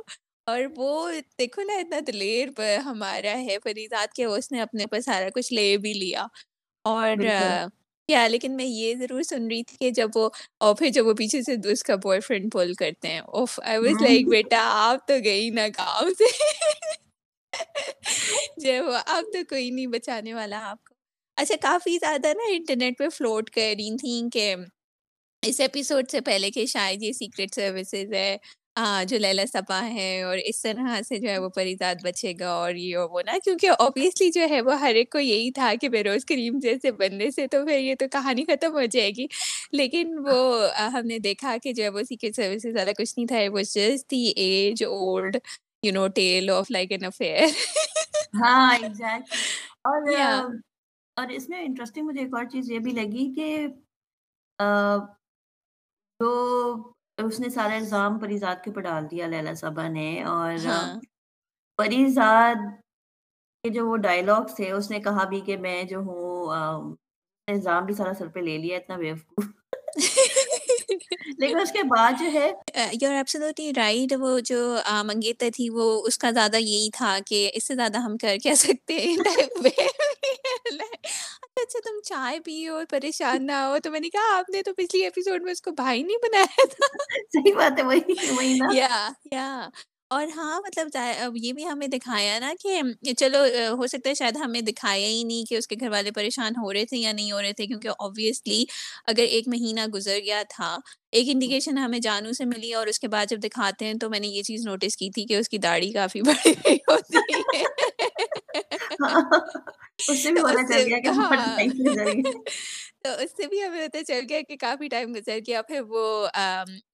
اور 0.47 0.61
وہ 0.77 1.11
دیکھو 1.39 1.63
نا 1.63 1.73
اتنا 1.73 1.99
دلیر 2.07 2.49
ہمارا 2.85 3.37
ہے 3.41 3.57
فریزاد 3.63 4.13
کے 4.13 4.25
اس 4.25 4.51
نے 4.51 4.61
اپنے 4.61 4.85
پر 4.85 5.01
سارا 5.01 5.29
کچھ 5.35 5.53
لے 5.53 5.75
بھی 5.77 5.93
لیا 5.93 6.25
اور 6.85 7.15
کیا 8.09 8.27
لیکن 8.27 8.55
میں 8.55 8.65
یہ 8.65 8.93
ضرور 8.95 9.21
سن 9.21 9.47
رہی 9.47 9.63
تھی 9.63 9.77
کہ 9.77 9.89
جب 9.91 10.09
وہ 10.15 10.29
اور 10.57 10.75
پھر 10.75 10.89
جب 10.89 11.07
وہ 11.07 11.13
پیچھے 11.13 11.41
سے 11.41 11.55
اس 11.71 11.83
کا 11.83 11.95
بوائے 11.95 12.19
فرینڈ 12.19 12.51
پول 12.51 12.73
کرتے 12.73 13.07
ہیں 13.07 13.21
اف 13.33 13.59
آئی 13.63 13.77
واز 13.77 14.01
لائک 14.01 14.29
بیٹا 14.29 14.61
آپ 14.73 15.07
تو 15.07 15.13
گئی 15.23 15.49
نا 15.49 15.67
گاؤں 15.67 16.09
سے 16.09 16.31
جو 18.57 18.83
وہ 18.85 18.97
اب 19.05 19.23
تو 19.33 19.43
کوئی 19.49 19.69
نہیں 19.69 19.87
بچانے 19.87 20.33
والا 20.33 20.59
آپ 20.63 20.83
کو 20.83 20.93
اچھا 21.37 21.55
کافی 21.61 21.97
زیادہ 21.97 22.27
نا 22.27 22.51
انٹرنیٹ 22.51 22.97
پہ 22.99 23.09
فلوٹ 23.09 23.49
کر 23.49 23.73
رہی 23.77 23.95
تھیں 23.97 24.29
کہ 24.29 24.55
اس 25.43 25.59
ایپیسوڈ 25.59 26.09
سے 26.11 26.21
پہلے 26.21 26.51
کہ 26.51 26.65
شاید 26.65 27.03
یہ 27.03 27.11
سیکریٹ 27.11 27.55
سروسز 27.55 28.13
ہے 28.13 28.37
جو 29.07 29.17
لیلا 29.17 29.45
سپا 29.45 29.79
ہے 29.85 30.21
اور 30.23 30.37
اس 30.45 30.61
طرح 30.61 31.01
سے 31.01 31.17
جو 31.17 31.29
ہے 31.29 31.37
وہ 31.37 31.49
پریزاد 31.49 32.03
بچے 32.03 32.33
گا 32.39 32.49
اور 32.51 32.73
یہ 32.75 32.97
وہ 33.11 33.21
نا 33.21 33.37
کیونکہ 33.43 33.69
ابویسلی 33.79 34.29
جو 34.31 34.47
ہے 34.49 34.61
وہ 34.61 34.79
ہر 34.81 34.95
ایک 34.95 35.11
کو 35.11 35.19
یہی 35.19 35.51
تھا 35.51 35.71
کہ 35.81 35.89
بروز 35.89 36.25
کریم 36.25 36.59
جیسے 36.59 36.91
بننے 36.93 37.29
سے 37.31 37.47
تو 37.47 37.65
پھر 37.65 37.79
یہ 37.79 37.95
تو 37.99 38.05
کہانی 38.11 38.43
ختم 38.45 38.73
ہو 38.73 38.85
جائے 38.91 39.09
گی۔ 39.17 39.27
لیکن 39.73 40.17
وہ 40.25 40.37
ہم 40.93 41.07
نے 41.07 41.19
دیکھا 41.19 41.55
کہ 41.63 41.73
جو 41.73 41.83
ہے 41.83 41.89
وہ 41.89 42.03
سیکریٹ 42.03 42.35
سروسز 42.35 42.73
زیادہ 42.73 42.91
کچھ 42.97 43.13
نہیں 43.17 43.27
تھا 43.27 43.37
وہ 43.53 43.61
just 43.67 44.11
the 44.11 44.23
age 44.37 44.83
old 44.83 45.37
you 45.83 45.93
know 45.93 46.07
tale 46.15 46.49
of 46.49 46.71
like 46.71 46.91
an 46.91 47.05
affair 47.05 47.45
ہاں 48.35 48.77
اور 49.85 50.11
اور 51.17 51.27
اس 51.29 51.47
میں 51.49 51.61
انٹرسٹنگ 51.61 52.05
مجھے 52.05 52.21
ایک 52.21 52.33
اور 52.33 52.43
چیز 52.45 52.69
یہ 52.71 52.79
بھی 52.79 52.91
لگی 52.91 53.25
کہ 53.35 53.67
تو 56.19 56.27
اس 57.17 57.39
نے 57.39 57.49
سارا 57.49 57.75
الزام 57.75 58.19
پریزاد 58.19 58.55
کے 58.63 58.69
اوپر 58.69 58.81
ڈال 58.81 59.11
دیا 59.11 59.27
لیلا 59.27 59.53
صبا 59.53 59.87
نے 59.87 60.23
اور 60.23 60.65
ہاں۔ 60.65 60.99
پریزاد 61.77 62.55
کے 63.63 63.69
جو 63.69 63.87
وہ 63.89 63.97
ڈائلاگس 63.97 64.55
تھے 64.55 64.71
اس 64.71 64.91
نے 64.91 64.99
کہا 64.99 65.23
بھی 65.23 65.41
کہ 65.41 65.57
میں 65.57 65.83
جو 65.83 65.99
ہوں 65.99 66.49
الزام 67.47 67.85
بھی 67.85 67.93
سارا 67.93 68.13
سر 68.13 68.27
پہ 68.27 68.39
لے 68.39 68.57
لیا 68.57 68.77
اتنا 68.77 68.97
بیوقوف۔ 68.97 69.45
لیکن 71.37 71.59
اس 71.59 71.71
کے 71.71 71.83
بعد 71.83 72.11
جو 72.19 72.25
ہے 72.33 72.51
یور 73.01 73.13
ایبسولوٹلی 73.13 73.71
رائٹ 73.73 74.13
وہ 74.19 74.39
جو 74.39 74.77
منگیتر 75.03 75.49
تھی 75.55 75.69
وہ 75.69 76.03
اس 76.07 76.17
کا 76.17 76.31
زیادہ 76.31 76.57
یہی 76.57 76.89
تھا 76.93 77.17
کہ 77.27 77.49
اس 77.53 77.67
سے 77.67 77.75
زیادہ 77.75 77.97
ہم 77.97 78.17
کر 78.17 78.37
کیا 78.43 78.55
سکتے 78.55 78.93
ہیں۔ 78.93 79.15
اچھا 81.57 81.79
تم 81.83 81.99
چائے 82.03 82.39
پیو 82.39 82.75
اور 82.75 82.85
پریشان 82.89 83.45
نہ 83.45 83.59
ہو 83.63 83.77
تو 83.83 83.91
میں 83.91 83.99
نے 83.99 84.09
کہا 84.09 84.37
آپ 84.37 84.49
نے 84.49 84.61
تو 84.61 84.73
پچھلی 84.73 85.03
ایپیسوڈ 85.03 85.43
میں 85.43 85.51
اس 85.51 85.61
کو 85.61 85.71
بھائی 85.73 86.03
نہیں 86.03 86.17
بنایا 86.23 86.65
تھا۔ 86.67 86.87
صحیح 87.33 87.53
بات 87.55 87.79
ہے 87.79 87.83
وہی 87.83 87.99
وہی 88.31 88.53
نا۔ 88.53 88.67
یا 88.73 88.89
یا۔ 89.31 89.47
اور 90.11 90.27
ہاں 90.35 90.59
مطلب 90.61 90.87
یہ 91.35 91.53
بھی 91.53 91.65
ہمیں 91.65 91.87
دکھایا 91.87 92.37
نا 92.39 92.51
کہ 92.61 92.81
چلو 93.13 93.37
ہو 93.71 93.87
سکتا 93.87 94.09
ہے 94.09 94.13
شاید 94.15 94.37
ہمیں 94.37 94.59
دکھایا 94.61 95.07
ہی 95.07 95.23
نہیں 95.23 95.45
کہ 95.45 95.55
اس 95.55 95.67
کے 95.67 95.75
گھر 95.79 95.89
والے 95.89 96.11
پریشان 96.11 96.53
ہو 96.57 96.71
رہے 96.73 96.85
تھے 96.85 96.97
یا 96.97 97.11
نہیں 97.11 97.31
ہو 97.31 97.41
رہے 97.41 97.53
تھے 97.53 97.65
کیونکہ 97.65 97.89
آبویسلی 97.99 98.63
اگر 99.07 99.23
ایک 99.29 99.47
مہینہ 99.47 99.85
گزر 99.93 100.19
گیا 100.25 100.41
تھا 100.49 100.75
ایک 101.11 101.27
انڈیکیشن 101.29 101.77
ہمیں 101.77 101.99
جانو 101.99 102.31
سے 102.33 102.45
ملی 102.45 102.73
اور 102.73 102.87
اس 102.87 102.99
کے 102.99 103.07
بعد 103.07 103.25
جب 103.29 103.43
دکھاتے 103.43 103.85
ہیں 103.85 103.93
تو 103.95 104.09
میں 104.09 104.19
نے 104.19 104.27
یہ 104.29 104.43
چیز 104.43 104.65
نوٹس 104.65 104.97
کی 104.97 105.09
تھی 105.09 105.25
کہ 105.25 105.35
اس 105.35 105.49
کی 105.49 105.57
داڑھی 105.59 105.91
کافی 105.91 106.21
بڑی 106.21 106.53
ہوتی 106.89 107.17
ہے۔ 107.53 107.63
ہاں۔ 109.03 109.21
اس 109.99 110.23
سے 110.23 110.31
بھی 110.31 110.41
تو 110.41 110.47
پتا 110.47 110.53
اس 110.53 110.69
چل 110.69 110.73
سے 110.73 110.85
گیا 110.85 110.99
کہ 110.99 111.09
بہت 111.09 111.39
ٹائم 111.57 111.71
گزر 111.79 112.11
گیا 112.13 112.39
تو 113.03 113.09
اس 113.23 113.31
سے 113.31 113.47
بھی 113.47 113.63
ہمیں 113.63 113.87
پتا 113.87 114.03
چل 114.03 114.25
گیا 114.29 114.41
کہ 114.47 114.55
کافی 114.57 114.87
ٹائم 114.87 115.13
گزر 115.13 115.39
گیا 115.47 115.61
پھر 115.61 115.81
وہ 115.89 116.05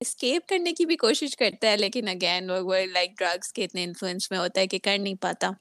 اسکیپ 0.02 0.48
کرنے 0.48 0.74
کی 0.74 0.86
بھی 0.86 0.96
کوشش 0.98 1.36
کرتا 1.38 1.72
ہے 1.72 1.78
لیکن 1.78 2.08
اگین 2.08 2.50
وہ 2.52 2.76
لائک 2.94 3.18
ڈرگس 3.20 3.54
کے 3.54 3.64
اتنے 3.64 3.84
انفلوئنس 3.84 4.32
میں 4.32 4.40
ہوتا 4.40 4.62
ہے 4.62 4.68
کہ 4.68 4.80
کر 4.84 4.98
نہیں 4.98 5.16
پاتا 5.22 5.52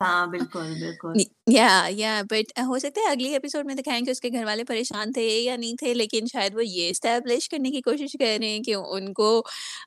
ہاں 0.00 0.26
بالکل 0.26 0.72
بالکل 0.74 1.22
یا 1.48 1.68
یا 1.90 2.20
بٹ 2.30 2.58
ہو 2.58 2.78
سکتا 2.78 3.00
ہے 3.00 3.10
اگلی 3.10 3.32
ایپیسوڈ 3.32 3.66
میں 3.66 3.74
دکھائیں 3.74 4.00
کہ 4.04 4.10
اس 4.10 4.20
کے 4.20 4.28
گھر 4.28 4.44
والے 4.44 4.64
پریشان 4.64 5.12
تھے 5.12 5.22
یا 5.22 5.56
نہیں 5.56 5.76
تھے 5.76 5.92
لیکن 5.94 6.26
شاید 6.32 6.54
وہ 6.54 6.66
یہ 6.66 6.90
اسٹیبلش 6.90 7.48
کرنے 7.48 7.70
کی 7.70 7.80
کوشش 7.80 8.16
کر 8.18 8.36
رہے 8.40 8.48
ہیں 8.48 8.62
کہ 8.62 8.74
ان 8.74 9.12
کو 9.12 9.30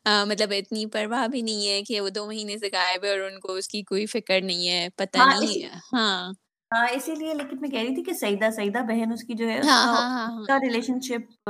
مطلب 0.06 0.54
اتنی 0.58 0.86
پرواہ 0.86 1.28
بھی 1.28 1.42
نہیں 1.42 1.68
ہے 1.68 1.82
کہ 1.84 2.02
وہ 2.02 2.10
دو 2.10 2.26
مہینے 2.28 2.58
سے 2.58 2.70
غائب 2.74 3.04
ہے 3.04 3.10
اور 3.10 3.20
ان 3.22 3.40
کو 3.40 3.54
اس 3.54 3.68
کی 3.68 3.82
کوئی 3.84 4.06
فکر 4.06 4.42
نہیں 4.42 4.70
ہے 4.70 4.88
پتا 4.96 5.24
اسی 5.24 5.60
نہیں 5.60 5.80
ہاں 5.94 6.32
ہاں 6.74 6.86
اسی 6.92 7.16
لیے 7.16 7.34
لیکن 7.34 7.58
میں 7.62 7.70
کہہ 7.70 7.80
رہی 7.80 7.94
تھی 7.96 8.04
کہ 8.04 8.14
سعیدہ 8.16 8.50
سعیدہ 8.56 8.80
بہن 8.88 9.12
اس 9.14 9.24
کی 9.24 9.34
جو 9.34 9.50
ہے 9.50 9.60
اس 9.60 9.68
ہاں 9.68 9.84
کا 9.86 10.02
ہاں 10.08 10.28
ہاں۔ 10.28 10.46
کا 10.48 10.58
ریلیشن 10.60 11.00
شپ 11.02 11.50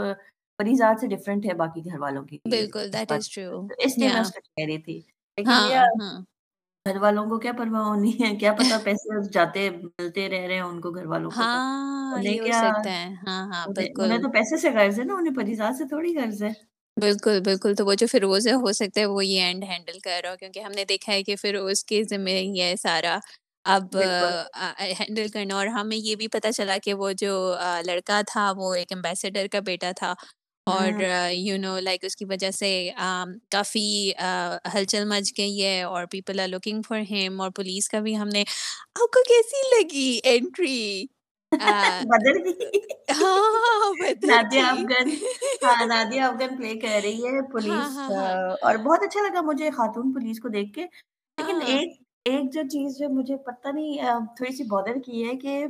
پریزاد 0.59 0.99
سے 0.99 1.07
ڈفرنٹ 1.07 1.45
ہے 1.45 1.53
باقی 1.55 1.81
گھر 1.85 1.99
والوں 1.99 2.23
کی۔ 2.25 2.37
بالکل 2.45 2.91
دیٹ 2.93 3.11
از 3.11 3.29
ٹرو 3.29 3.61
اس 3.79 3.97
لیے 3.97 4.09
میں 4.09 4.21
اس 4.21 4.31
کو 4.31 4.39
کہہ 4.41 4.65
رہی 4.65 4.77
تھی۔ 4.81 4.97
لیکن 5.37 5.49
یہ 5.63 5.79
گھر 6.85 6.97
والوں 6.97 7.25
کو 7.25 7.37
کیا 7.39 7.51
پرواہ 7.53 7.85
ہونی 7.85 8.11
ہے؟ 8.13 8.35
کیا 8.37 8.53
پتا 8.53 8.77
پیسے 8.83 9.07
جاتے 9.29 9.69
ملتے 9.71 10.27
رہ 10.29 10.45
رہے 10.47 10.55
ہیں 10.55 10.61
ان 10.61 10.79
کو 10.81 10.91
گھر 10.91 11.05
والوں 11.05 11.31
کو 11.31 11.41
انہیں 11.41 12.33
یہ 14.07 14.17
تو 14.19 14.31
پیسے 14.31 14.57
سے 14.57 14.69
غرض 14.71 14.99
ہے 14.99 15.05
نا 15.05 15.13
انہیں 15.15 15.35
پریزاد 15.35 15.73
سے 15.73 15.87
تھوڑی 15.87 16.15
غرض 16.17 16.43
ہے۔ 16.43 16.51
بالکل 16.97 17.39
بالکل۔ 17.41 17.73
تو 17.75 17.85
وہ 17.85 17.93
جو 17.95 18.07
فیروز 18.07 18.47
ہے 18.47 18.53
ہو 18.55 18.71
سکتا 18.73 18.99
ہے 19.01 19.05
وہ 19.07 19.25
یہ 19.25 19.41
اینڈ 19.41 19.63
ہینڈل 19.65 19.99
کر 19.99 20.19
رہا 20.23 20.31
ہو۔ 20.31 20.37
کیونکہ 20.37 20.59
ہم 20.59 20.71
نے 20.71 20.85
دیکھا 20.85 21.13
ہے 21.13 21.23
کہ 21.23 21.35
فیروز 21.37 21.83
کے 21.85 22.01
ذمہ 22.09 22.29
ہی 22.31 22.61
ہے 22.61 22.73
سارا۔ 22.77 23.17
اب 23.65 23.95
ہینڈل 24.91 25.27
کرنا 25.29 25.55
اور 25.55 25.67
ہمیں 25.69 25.95
یہ 25.97 26.15
بھی 26.15 26.27
پتا 26.29 26.51
چلا 26.51 26.77
کہ 26.83 26.93
وہ 26.93 27.11
جو 27.17 27.33
لڑکا 27.85 28.21
تھا 28.27 28.51
وہ 28.57 28.73
ایک 28.75 28.91
امبیسڈر 28.91 29.47
کا 29.51 29.59
بیٹا 29.65 29.91
تھا 29.95 30.13
اور 30.67 31.01
یو 31.31 31.57
نو 31.57 31.79
لائک 31.79 32.03
اس 32.03 32.15
کی 32.15 32.25
وجہ 32.25 32.49
سے 32.51 32.69
کافی 33.51 33.85
ہلچل 34.73 35.05
مچ 35.07 35.31
گئی 35.37 35.63
ہے 35.63 35.81
اور 35.83 36.05
people 36.11 36.39
are 36.39 36.47
looking 36.47 36.81
for 36.81 36.99
him 37.09 37.41
اور 37.41 37.49
پولیس 37.55 37.89
کا 37.89 37.99
بھی 37.99 38.15
ہم 38.17 38.27
نے 38.29 38.43
آپ 38.95 39.11
کو 39.11 39.23
کیسی 39.23 39.61
لگی 39.71 40.09
اینٹری 40.25 41.05
بدل 42.09 42.37
ہاں 43.11 44.69
افغان۔ 44.69 45.07
ہاں 45.63 45.85
نادیہ 45.85 46.21
افغان 46.23 46.55
پلے 46.57 46.73
کر 46.79 46.99
رہی 47.03 47.25
ہے 47.25 47.41
ہاں 47.61 47.87
پولیس 47.87 47.97
اور 48.61 48.75
بہت 48.79 49.03
اچھا 49.03 49.21
لگا 49.21 49.41
مجھے 49.43 49.69
خاتون 49.71 50.13
پولیس 50.13 50.39
کو 50.39 50.49
دیکھ 50.49 50.73
کے۔ 50.73 50.85
لیکن 51.37 51.61
ایک 51.65 52.01
ایک 52.25 52.53
جو 52.53 52.61
چیز 52.71 52.97
جو 52.97 53.09
مجھے 53.09 53.37
پتہ 53.37 53.67
نہیں 53.67 53.97
تھوڑی 54.35 54.55
سی 54.55 54.63
بادر 54.63 54.93
کی 55.05 55.27
ہے 55.27 55.35
کہ 55.35 55.65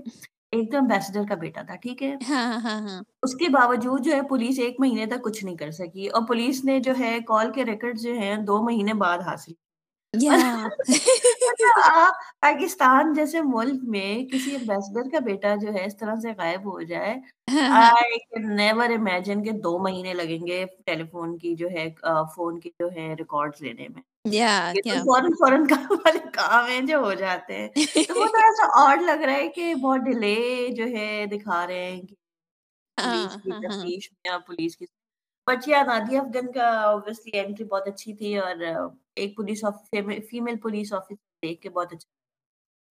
ایک 0.52 0.72
تو 0.72 0.78
امبیسڈر 0.78 1.22
کا 1.30 1.36
بیٹا 1.36 1.62
تھا 1.62 1.76
ٹھیک 1.76 2.04
ہے؟ 2.04 2.16
ہاں 2.30 2.60
ہاں 2.60 2.82
ہاں۔ 2.82 3.04
اس 3.24 3.36
کے 3.36 3.50
باوجود 3.50 4.02
جو 4.02 4.12
ہے 4.12 4.22
پولیس 4.22 4.60
ایک 4.60 4.76
مہینے 4.80 5.06
تک 5.06 5.24
کچھ 5.24 5.46
نہیں 5.46 5.58
کر 5.58 5.72
سکی 5.72 6.08
اور 6.08 6.22
پولیس 6.28 6.66
نے 6.66 6.80
جو 6.80 6.92
ہے 7.00 7.18
کال 7.28 7.52
کے 7.52 7.66
ریکارڈ 7.66 8.00
جو 8.00 8.14
ہیں 8.14 8.38
دو 8.38 8.64
مہینے 8.64 8.94
بعد 8.94 9.20
حاصل 9.20 9.54
پاکستان 12.42 13.14
جیسے 13.14 13.42
ملک 13.42 13.82
میں 13.84 14.26
کسی 14.26 14.56
امبیسڈر 14.56 15.02
کا 15.12 15.20
بیٹا 15.20 15.56
جو 15.56 15.74
ہے 15.74 15.86
اس 15.86 15.98
طرح 15.98 16.16
سے 16.16 16.30
غائب 16.38 16.66
ہو 16.66 16.82
جائے 16.82 17.16
نیور 18.56 18.90
امیجن 18.90 19.44
کہ 19.44 19.52
دو 19.52 19.80
مہینے 19.80 20.14
لگیں 20.14 20.48
گے 20.48 20.66
ٹیلی 20.86 21.04
فون 21.04 21.38
کی 21.38 21.56
جو 21.56 21.70
ہے 21.70 21.90
فون 22.36 22.60
کی 22.60 22.70
جو 22.80 22.92
ہے 22.92 23.14
ریکارڈ 23.14 23.52
لینے 23.60 23.88
میں۔ 23.88 24.02
فوراً 24.26 25.32
فوراً 25.32 25.66
کام 25.68 25.92
والے 25.92 26.20
کام 26.34 26.66
ہیں 26.66 26.82
جو 26.82 26.98
ہو 26.98 27.14
جاتے 27.14 27.54
ہیں 27.54 27.70
تو 28.08 28.20
وہ 28.20 28.26
تھوڑا 28.28 28.52
سا 28.54 28.66
اور 28.82 28.98
لگ 28.98 29.24
رہا 29.24 29.34
ہے 29.34 29.48
کہ 29.48 29.74
بہت 29.76 30.00
ڈیلے 30.00 30.68
جو 30.76 30.86
ہے 30.86 31.26
دکھا 31.32 31.68
رہے 31.68 31.92
ہیں 31.92 32.02
پولیس 32.98 33.36
کی 33.36 33.52
پولیس 34.48 34.78
بٹ 35.48 35.68
نادیہ 35.68 36.18
افغان 36.18 36.52
کا 36.52 36.70
انٹری 37.34 37.66
بہت 37.66 37.88
اچھی 37.88 38.14
تھی 38.14 38.38
اور 38.38 38.56
ایک 39.16 39.36
پولیس 39.36 39.64
فیمیل 40.30 40.58
پولیس 40.58 40.94
آفیسر 40.94 41.48
دیکھ 41.48 41.62
کے 41.62 41.70
بہت 41.70 41.94
اچھا 41.94 42.10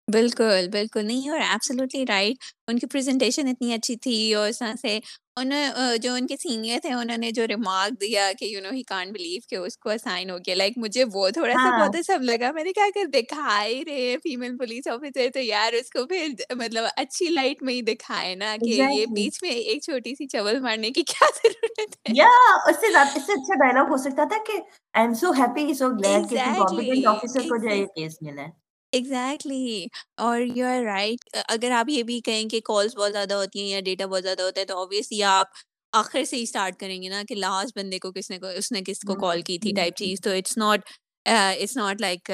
بالکل 0.09 0.69
بالکل۔ 0.71 1.05
نہیں 1.07 1.29
اور 1.31 1.41
ایبسلیوٹلی 1.41 2.05
رائٹ 2.09 2.37
ان 2.69 2.79
کی 2.79 2.87
پریزنٹیشن 2.87 3.49
اتنی 3.49 3.73
اچھی 3.75 3.97
تھی 3.97 4.35
اور 4.35 4.49
اس 4.49 4.59
طرح 4.59 4.73
سے 4.81 4.99
انہوں 5.37 5.69
جو 5.99 6.13
ان 6.15 6.27
کے 6.27 6.37
سینئر 6.37 6.79
تھے 6.83 6.93
انہوں 6.93 7.17
نے 7.19 7.31
جو 7.31 7.47
ریمارک 7.47 8.01
دیا 8.01 8.31
کہ 8.39 8.45
you 8.45 8.61
know 8.61 8.71
he 8.73 8.83
can't 8.83 9.13
believe 9.13 9.41
کہ 9.49 9.57
اس 9.57 9.79
کو 9.79 9.91
اسائن 9.91 10.31
ہو 10.31 10.39
گیا۔ 10.39 10.55
لائک 10.55 10.73
مجھے 10.77 11.05
وہ 11.15 11.29
تھوڑا 11.31 11.55
سا 11.55 11.69
ہاں۔ 11.69 11.79
بہت 11.79 11.97
سب 12.07 12.23
لگا۔ 12.23 12.51
میں 12.53 12.65
نے 12.65 12.73
کہا 12.73 12.85
اگر 12.87 13.07
دکھائی 13.13 13.85
رہے 13.85 14.17
فیمیل 14.23 14.57
پولیس 14.59 14.89
آفیسر 14.89 15.29
تو 15.35 15.41
یار 15.41 15.73
اس 15.73 15.91
کو 15.91 16.07
پھر 16.07 16.27
مطلب 16.57 16.85
اچھی 16.97 17.29
لائٹ 17.31 17.63
میں 17.63 17.75
ہی 17.75 17.83
دکھائے 17.85 18.35
نا 18.35 18.57
کہ 18.61 18.71
یہ 18.71 18.83
ایگزیکٹلی 18.83 19.07
بیچ 19.15 19.43
میں 19.43 19.51
ایک 19.53 19.83
چھوٹی 19.83 20.15
سی 20.15 20.27
چول 20.29 20.61
مارنے 20.61 20.91
کی 20.91 21.03
کیا 21.05 21.29
ضرورت 21.37 21.81
ہے۔ 21.81 22.15
یا 22.15 22.29
اس 22.69 22.77
سے 22.77 22.93
زیادہ 22.93 23.17
اس 23.17 23.27
سے 23.27 23.33
اچھا 23.33 23.55
ڈائلاگ 23.57 23.91
ہو 23.91 23.97
سکتا 23.99 24.25
تھا 24.25 24.43
کہ 24.47 24.59
I 24.95 25.05
am 25.05 25.15
so 25.15 25.31
happy 25.33 25.73
so 25.75 25.89
glad 25.91 26.29
کہ 26.31 26.37
کمپیٹنٹ 26.59 27.07
آفیسر 27.07 27.49
کو 27.49 27.57
جو 27.57 27.69
ہے 27.71 27.77
یہ 27.77 27.87
کیس 27.97 28.17
ملا۔ 28.23 28.43
ہے 28.43 28.62
ایگزیکٹلی 28.93 29.85
اور 30.19 30.41
یو 30.57 30.67
آر 30.67 30.83
رائٹ 30.85 31.37
اگر 31.49 31.71
آپ 31.71 31.89
یہ 31.89 32.03
بھی 32.03 32.21
کہیں 32.21 32.49
کہ 32.49 32.61
کالس 32.65 32.97
بہت 32.97 33.13
زیادہ 33.13 33.35
ہوتی 33.35 33.61
ہیں 33.61 33.69
یا 33.69 33.81
ڈیٹا 33.81 34.07
بہت 34.07 34.23
زیادہ 34.23 34.43
ہوتا 34.43 34.61
ہے 34.61 34.67
تو 34.67 34.81
آبویسلی 34.81 35.23
آپ 35.25 35.61
آخر 35.93 36.25
سے 36.25 36.37
ہی 36.37 36.43
اسٹارٹ 36.43 36.77
کریں 36.77 37.01
گے 37.03 37.09
نا 37.09 37.23
کہ 37.29 37.35
لاسٹ 37.35 37.79
بندے 37.79 37.99
کو 37.99 38.13
کس 38.13 38.31
نے 38.31 38.39
اس 38.57 38.71
نے 38.73 38.81
کس 38.87 39.01
کو 39.07 39.15
کال 39.21 39.43
کی 39.43 39.59
تھی 39.59 39.73
ٹائپ 39.77 39.97
چیز 39.97 40.21
تو 40.21 40.31
it's 40.31 40.57
not 40.59 40.85
it's 41.27 41.77
not 41.77 42.01
like 42.01 42.31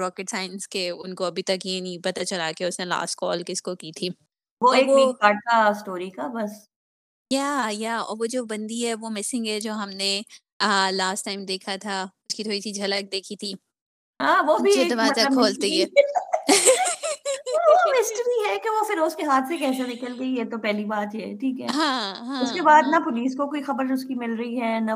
rocket 0.00 0.30
science 0.30 0.68
کے 0.68 0.88
ان 0.90 1.14
کو 1.14 1.24
ابھی 1.24 1.42
تک 1.42 1.66
یہ 1.66 1.80
نہیں 1.80 1.98
پتا 2.04 2.24
چلا 2.24 2.50
کہ 2.56 2.64
اس 2.64 2.78
نے 2.78 2.84
لاسٹ 2.86 3.16
کال 3.16 3.42
کس 3.46 3.62
کو 3.62 3.74
کی 3.74 3.92
تھی 3.92 4.08
وہ 4.62 4.74
ایک 4.74 4.88
اسٹوری 5.70 6.10
کا 6.10 6.26
بس 6.34 6.62
یا 7.30 7.68
یا 7.72 7.98
اور 7.98 8.16
وہ 8.20 8.26
جو 8.26 8.44
بندی 8.44 8.86
ہے 8.86 8.94
وہ 8.94 9.08
مسنگ 9.10 9.46
ہے 9.46 9.60
جو 9.60 9.72
ہم 9.72 9.90
نے 9.96 10.20
لاسٹ 10.90 11.24
ٹائم 11.24 11.44
دیکھا 11.44 11.76
تھا 11.76 12.02
اس 12.02 12.34
کی 12.34 12.42
تھوڑی 12.42 12.60
سی 12.60 12.72
جھلک 12.72 13.12
دیکھی 13.12 13.36
تھی 13.36 13.52
ہاں 14.22 14.42
وہ 14.42 14.58
بھی 14.58 14.74
دروازہ 14.88 15.20
مطلب 15.20 15.38
مسٹری 15.38 15.80
ہے۔ 15.80 15.86
مسٹری 17.92 18.36
ہے 18.44 18.56
کہ 18.58 18.70
وہ 18.70 18.82
فیروز 18.88 19.14
کے 19.16 19.24
ہاتھ 19.24 19.48
سے 19.48 19.56
کیسے 19.56 19.82
نکل 19.86 20.14
گئی 20.18 20.28
یہ 20.36 20.44
تو 20.50 20.58
پہلی 20.58 20.84
بات 20.84 21.14
یہ 21.14 21.26
ہے 21.26 21.34
ٹھیک 21.36 21.60
ہے۔ 21.60 21.66
ہاں 21.74 22.40
اس 22.40 22.52
کے 22.52 22.58
ہاں 22.58 22.66
بعد 22.66 22.82
ہاں۔ 22.82 22.90
نہ 22.90 23.04
پولیس 23.04 23.36
کو 23.36 23.46
کوئی 23.46 23.62
خبر 23.62 23.92
اس 23.92 24.04
کی 24.04 24.14
مل 24.14 24.34
رہی 24.34 24.60
ہے 24.60 24.78
نہ 24.80 24.92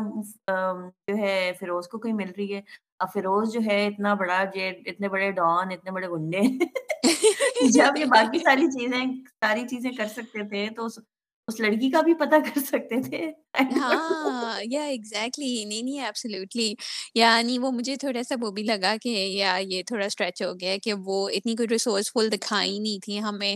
جو 0.48 1.16
ہے 1.16 1.52
فیروز 1.60 1.88
کو 1.88 1.98
کوئی 1.98 2.12
مل 2.12 2.30
رہی 2.36 2.54
ہے۔ 2.54 2.60
اب 3.00 3.12
فیروز 3.12 3.52
جو 3.52 3.60
ہے 3.66 3.86
اتنا 3.86 4.14
بڑا 4.14 4.38
اتنے 4.54 5.08
بڑے 5.08 5.30
ڈان 5.32 5.72
اتنے 5.72 5.90
بڑے 5.90 6.08
گنڈے 6.08 6.40
جب 7.72 7.96
یہ 7.96 8.04
باقی 8.06 8.38
ساری 8.38 8.66
چیزیں 8.70 9.04
ساری 9.40 9.66
چیزیں 9.68 9.90
کر 9.92 10.06
سکتے 10.08 10.42
تھے 10.48 10.66
تو 10.76 10.86
اس 11.48 11.60
لڑکی 11.60 11.90
کا 11.90 12.00
بھی 12.02 12.14
پتا 12.16 12.36
کر 12.46 12.60
سکتے 12.62 13.00
تھے۔ 13.02 13.26
ہاں 13.74 14.60
یا 14.64 14.82
ایگزیکٹلی 14.84 15.64
نہیں 15.64 15.82
نہیں 15.82 16.00
ایبسلیوٹلی 16.00 16.72
یعنی 17.16 17.58
وہ 17.58 17.70
مجھے 17.72 17.96
تھوڑا 17.96 18.22
سا 18.22 18.34
وہ 18.40 18.50
بھی 18.52 18.62
لگا 18.64 18.94
کہ 19.02 19.08
یا 19.08 19.56
یہ 19.62 19.82
تھوڑا 19.86 20.04
اسٹریچ 20.06 20.42
ہو 20.42 20.52
گیا 20.54 20.76
کہ 20.82 20.92
وہ 21.04 21.18
اتنی 21.30 21.54
کوئی 21.56 21.68
ریسورسفل 21.68 22.30
دکھائی 22.32 22.78
نہیں 22.78 22.98
تھی 23.00 23.20
ہمیں 23.20 23.54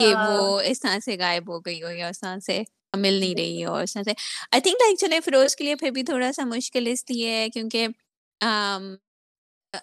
کہ 0.00 0.14
وہ 0.18 0.36
اس 0.62 0.80
طرح 0.80 0.98
سے 1.00 1.16
غائب 1.18 1.48
ہو 1.48 1.58
گئی 1.60 1.82
ہو 1.82 1.90
یا 1.90 2.08
اس 2.08 2.20
طرح 2.20 2.38
سے 2.42 2.62
مل 2.96 3.14
نہیں 3.14 3.34
رہی 3.36 3.64
ہو 3.64 3.74
اس 3.76 3.92
طرح 3.94 4.02
سے۔ 4.04 4.12
آئی 4.52 4.60
تھنک 4.62 4.76
لائک 4.76 4.98
چلے 4.98 5.20
فیروز 5.20 5.56
کے 5.56 5.64
لیے 5.64 5.74
پھر 5.76 5.90
بھی 5.90 6.02
تھوڑا 6.04 6.30
سا 6.32 6.44
مشکل 6.46 6.86
اس 6.86 7.04
لیے 7.08 7.30
ہے 7.32 7.48
کیونکہ 7.50 7.86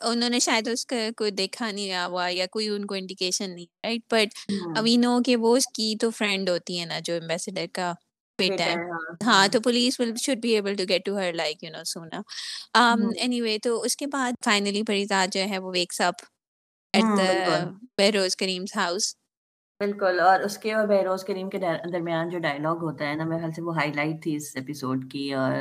انہوں 0.02 0.30
نے 0.30 0.40
شاید 0.40 0.68
اس 0.68 0.86
کا 0.86 0.96
کوئی 1.18 1.32
دیکھا 1.32 1.72
نہیں 1.72 1.94
ہوا 1.96 2.28
یا 2.30 2.46
کوئی 2.52 2.68
ان 2.70 2.86
کو 2.86 2.96
انڈیکیشن 2.96 3.54
نہیں 3.56 3.66
رائٹ 3.84 4.02
بٹ 4.12 4.54
ابھی 4.78 4.96
نو 4.98 5.20
کہ 5.26 5.36
وہ 5.36 5.56
اس 5.58 5.68
کی 5.68 5.96
تو 6.02 6.10
فرینڈ 6.10 6.50
ہوتی 6.50 6.80
ہے 6.80 6.86
نا 6.86 7.00
جو 7.00 7.16
امبیسڈر 7.16 7.66
کا 7.74 7.94
بیٹا 8.40 8.66
ہے۔ 8.66 8.76
ہاں۔ 9.26 9.48
تو 9.48 9.60
police 9.62 10.00
should 10.22 10.38
be 10.42 10.50
able 10.50 10.76
to 10.76 10.84
get 10.90 11.06
to 11.06 11.18
her 11.18 11.34
like 11.34 11.64
you 11.64 11.72
know 11.72 11.84
سونا 11.84 12.22
اینی 13.18 13.42
وے 13.42 13.58
تو 13.58 13.82
اس 13.82 13.96
کے 13.96 14.08
بعد 14.08 14.44
فائنلی 14.46 14.84
پریزاد 14.84 15.34
جو 15.34 15.42
ہے 15.50 15.58
وہ 15.58 15.72
wakes 15.74 16.02
up 16.02 16.24
at 16.94 17.04
the 17.18 17.60
Behroz 17.98 18.36
Karim's 18.36 18.76
house 18.76 19.14
بالکل 19.80 20.20
اور 20.20 20.40
اس 20.40 20.58
کے 20.58 20.74
اور 20.74 20.88
بہروز 20.88 21.24
کریم 21.24 21.50
کے 21.50 21.58
درمیان 21.58 22.30
جو 22.30 22.40
ڈائلاگ 22.40 22.84
ہوتا 22.84 23.08
ہے 23.10 23.16
نا 23.16 23.24
میرے 23.24 23.40
خیال 23.40 23.52
سے 23.52 23.62
وہ 23.62 23.76
ہائی 23.76 23.94
لائٹ 23.94 24.22
تھی 24.24 24.36
اس 24.36 24.52
ایپیسوڈ 24.56 25.12
کی 25.12 25.34
اور 25.34 25.52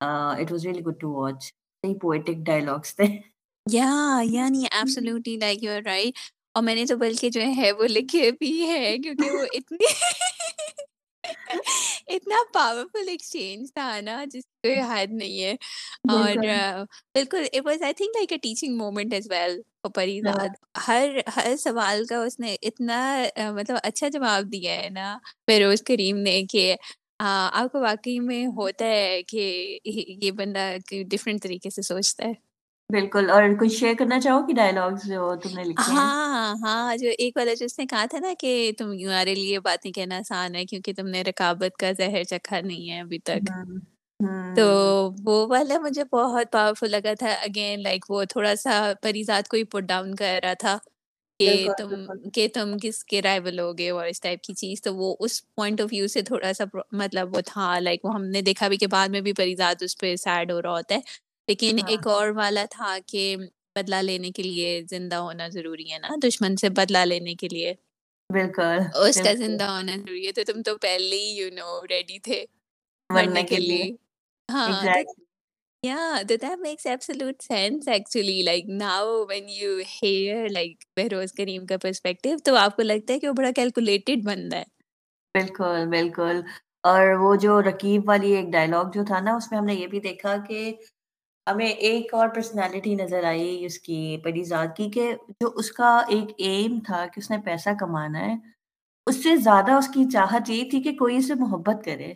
it 0.00 0.52
was 0.52 0.66
really 0.66 0.80
good 0.80 1.00
to 1.00 1.12
watch 1.12 1.52
poetic 1.84 2.36
dialogues 2.46 2.94
تھے۔ 2.96 3.06
یا 3.66 3.88
یعنی 4.26 4.64
absolutely 4.70 5.36
like 5.36 5.62
you 5.62 5.72
are 5.72 5.82
right 5.84 6.18
اور 6.54 6.62
میں 6.62 6.74
نے 6.74 6.84
تو 6.86 6.96
بلکہ 6.96 7.30
جو 7.30 7.42
ہے 7.56 7.70
وہ 7.72 7.86
لکھے 7.88 8.30
بھی 8.32 8.52
ہے 8.62 8.96
کیونکہ 8.98 9.30
وہ 9.30 9.44
اتنی 9.52 9.86
اتنا 12.08 12.36
پاورفل 12.52 13.08
ایکسچینج 13.08 13.72
تھا 13.74 13.90
نا 14.00 14.22
جس 14.26 14.44
کو 14.64 14.80
حد 14.84 15.12
نہیں 15.12 15.40
ہے۔ 15.42 15.52
اور 16.10 16.36
بالکل۔ 17.14 17.44
It 17.46 17.66
was 17.66 17.82
I 17.82 17.94
think 17.94 18.16
like 18.16 18.32
a 18.32 18.38
teaching 18.38 18.76
moment 18.76 19.12
as 19.14 19.26
well 19.30 19.60
Parizaad 19.94 20.48
ہر 20.88 21.08
ہر 21.36 21.54
سوال 21.58 22.04
کا 22.06 22.16
اس 22.24 22.38
نے 22.40 22.54
اتنا 22.62 22.98
مطلب 23.50 23.76
اچھا 23.82 24.08
جواب 24.08 24.52
دیا 24.52 24.74
ہے 24.74 24.88
نا 24.90 25.16
فیروز 25.48 25.82
کریم 25.82 26.16
نے 26.18 26.42
کہ 26.44 26.74
آپ 27.20 27.72
کو 27.72 27.80
واقعی 27.80 28.18
میں 28.20 28.44
ہوتا 28.56 28.84
ہے 28.86 29.22
کہ 29.24 29.42
یہ 29.84 30.30
بندہ 30.32 30.68
ڈفرینٹ 31.06 31.42
طریقے 31.42 31.70
سے 31.70 31.82
سوچتا 31.84 32.26
ہے۔ 32.26 32.32
بالکل 32.90 33.30
اور 33.30 33.42
کچھ 33.60 33.72
شیئر 33.74 33.94
کرنا 33.98 34.18
چاہو 34.20 34.46
کہ 34.46 34.54
ڈائلگس 34.54 35.06
جو 35.06 35.20
تم 35.42 35.54
نے 35.54 35.64
لکھے 35.64 35.94
ہاں 35.94 36.54
ہاں 36.62 36.96
جو 36.96 37.08
ایک 37.18 37.36
والا 37.36 37.54
جو 37.54 37.64
اس 37.64 37.78
نے 37.78 37.86
کہا 37.86 38.04
تھا 38.10 38.18
نا 38.18 38.32
کہ 38.38 38.50
تمہارے 38.78 39.34
لیے 39.34 39.60
باتیں 39.60 39.90
کہنا 39.92 40.16
آسان 40.18 40.54
ہے 40.54 40.64
کیونکہ 40.66 40.92
تم 40.96 41.06
نے 41.08 41.22
رکابت 41.24 41.76
کا 41.76 41.92
زہر 41.92 42.22
چکھا 42.26 42.60
نہیں 42.62 42.90
ہے 42.90 43.00
ابھی 43.00 43.18
تک۔ 43.24 43.50
تو 44.56 44.64
وہ 45.24 45.46
والا 45.48 45.78
مجھے 45.80 46.04
بہت 46.12 46.52
پاورفل 46.52 46.90
لگا 46.90 47.12
تھا۔ 47.18 47.30
اگین 47.42 47.82
لائک 47.82 48.10
وہ 48.10 48.24
تھوڑا 48.28 48.54
سا 48.56 48.72
پریزاد 49.02 49.48
کو 49.48 49.56
ہی 49.56 49.64
پٹ 49.66 49.82
ڈاؤن 49.84 50.14
کر 50.14 50.38
رہا 50.42 50.54
تھا۔ 50.58 50.76
کہ 51.40 51.50
تم 51.76 51.90
بالکل۔ 51.90 52.18
کہ 52.34 52.46
تم 52.54 52.76
کس 52.82 53.02
کے 53.04 53.20
رائبل 53.22 53.58
ہوگے 53.60 53.88
اور 53.90 54.06
اس 54.06 54.20
ٹائپ 54.20 54.42
کی 54.42 54.54
چیز 54.54 54.82
تو 54.82 54.94
وہ 54.94 55.14
اس 55.20 55.40
پوائنٹ 55.46 55.80
آف 55.80 55.88
ویو 55.92 56.06
سے 56.08 56.22
تھوڑا 56.22 56.52
سا 56.52 56.64
مطلب 56.94 57.34
وہ 57.34 57.40
تھا 57.46 57.78
لائک 57.80 58.04
وہ 58.04 58.14
ہم 58.14 58.24
نے 58.26 58.40
دیکھا 58.42 58.68
بھی 58.68 58.76
کہ 58.76 58.86
بعد 58.88 59.08
میں 59.08 59.20
بھی 59.20 59.32
پریزاد 59.34 59.82
اس 59.82 59.98
پہ 59.98 60.14
سیڈ 60.18 60.52
ہو 60.52 60.60
رہا 60.62 60.72
ہوتا 60.72 60.94
ہے۔ 60.94 61.00
لیکن 61.48 61.78
ہاں۔ 61.78 61.86
ایک 61.86 62.06
اور 62.08 62.28
والا 62.34 62.64
تھا 62.70 62.96
کہ 63.06 63.24
بدلا 63.76 64.00
لینے 64.02 64.30
کے 64.32 64.42
لیے 64.42 64.70
زندہ 64.88 65.16
ہونا 65.18 65.48
ضروری 65.50 65.90
ہے 65.92 65.98
نا 65.98 66.14
دشمن 66.22 66.56
سے 66.56 66.68
بدلا 66.76 67.04
لینے 67.06 67.34
کے 67.36 67.48
لیے۔ 67.50 67.74
بالکل 68.30 68.78
اس 69.04 69.20
کا 69.20 69.32
زندہ 69.34 69.64
ہونا 69.68 69.96
ضروری 69.96 70.26
ہے 70.26 70.32
تو 70.32 70.42
تم 70.46 70.62
تو 70.62 70.76
پہلے 70.78 71.16
ہی 71.16 71.30
یو 71.32 71.48
نو 71.52 71.68
ریڈی 71.88 72.18
تھے 72.20 72.44
مرنے 73.10 73.42
کے 73.44 73.58
لیے۔ 73.58 73.82
ہاں 74.48 74.86
Yeah, 75.82 76.22
that 76.24 76.40
that 76.42 76.58
makes 76.60 76.84
absolute 76.84 77.40
sense 77.42 77.88
actually. 77.88 78.42
Like 78.42 78.66
now 78.66 79.24
when 79.24 79.48
you 79.48 79.82
hear 79.82 80.46
like 80.48 80.84
Behroz 80.94 81.32
Kareem 81.34 81.66
کا 81.66 81.76
perspective 81.78 82.42
تو 82.44 82.56
آپ 82.56 82.76
کو 82.76 82.82
لگتا 82.82 83.12
ہے 83.12 83.18
کہ 83.18 83.28
وہ 83.28 83.32
بڑا 83.34 83.50
calculated 83.58 84.24
بندہ 84.24 84.56
ہے 84.56 84.78
بالکل 85.34 85.86
بالکل 85.88 86.40
اور 86.84 87.14
وہ 87.20 87.34
جو 87.36 87.60
رکیب 87.62 88.08
والی 88.08 88.34
ایک 88.36 88.52
ڈائلاگ 88.52 88.90
جو 88.94 89.04
تھا 89.04 89.20
نا 89.20 89.34
اس 89.36 89.50
میں 89.50 89.58
ہم 89.58 89.64
نے 89.64 89.74
یہ 89.74 89.86
بھی 89.86 90.00
دیکھا 90.00 90.36
کہ 90.48 90.72
ہمیں 91.46 91.66
ایک 91.66 92.14
اور 92.14 92.28
پرسنالٹی 92.28 92.94
نظر 92.94 93.24
آئی 93.24 93.64
اس 93.64 93.78
کی 93.80 94.16
پریزاد 94.24 94.76
کی 94.76 94.90
کہ 94.90 95.12
جو 95.40 95.52
اس 95.54 95.72
کا 95.72 95.98
ایک 96.08 96.32
ایم 96.38 96.78
تھا 96.86 97.04
کہ 97.06 97.20
اس 97.20 97.30
نے 97.30 97.38
پیسہ 97.44 97.70
کمانا 97.80 98.26
ہے 98.26 98.34
اس 99.06 99.22
سے 99.22 99.36
زیادہ 99.44 99.72
اس 99.72 99.88
کی 99.88 100.04
چاہت 100.12 100.50
یہ 100.50 100.70
تھی 100.70 100.82
کہ 100.82 100.92
کوئی 100.94 101.16
اسے 101.16 101.34
محبت 101.38 101.84
کرے 101.84 102.12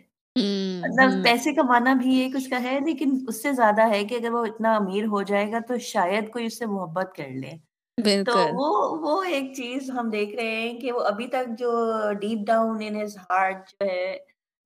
مطلب 0.83 1.23
پیسے 1.23 1.53
کمانا 1.53 1.93
بھی 1.93 2.15
ایک 2.15 2.35
اس 2.35 2.47
کا 2.47 2.61
ہے 2.63 2.79
لیکن 2.81 3.25
اس 3.27 3.41
سے 3.41 3.51
زیادہ 3.53 3.87
ہے 3.89 4.03
کہ 4.05 4.15
اگر 4.15 4.31
وہ 4.31 4.45
اتنا 4.45 4.75
امیر 4.75 5.05
ہو 5.05 5.21
جائے 5.23 5.51
گا 5.51 5.59
تو 5.67 5.77
شاید 5.83 6.31
کوئی 6.31 6.45
اس 6.45 6.57
سے 6.59 6.65
محبت 6.67 7.13
کر 7.15 7.29
لے۔ 7.35 7.51
تو 8.25 8.33
وہ 8.51 8.67
وہ 9.01 9.21
ایک 9.25 9.53
چیز 9.55 9.89
ہم 9.91 10.09
دیکھ 10.09 10.35
رہے 10.35 10.55
ہیں 10.57 10.79
کہ 10.79 10.91
وہ 10.91 11.01
ابھی 11.05 11.27
تک 11.29 11.57
جو 11.59 11.71
deep 12.21 12.45
down 12.47 12.77
in 12.81 13.01
his 13.01 13.17
heart 13.21 13.69
جو 13.71 13.85
ہے 13.87 14.15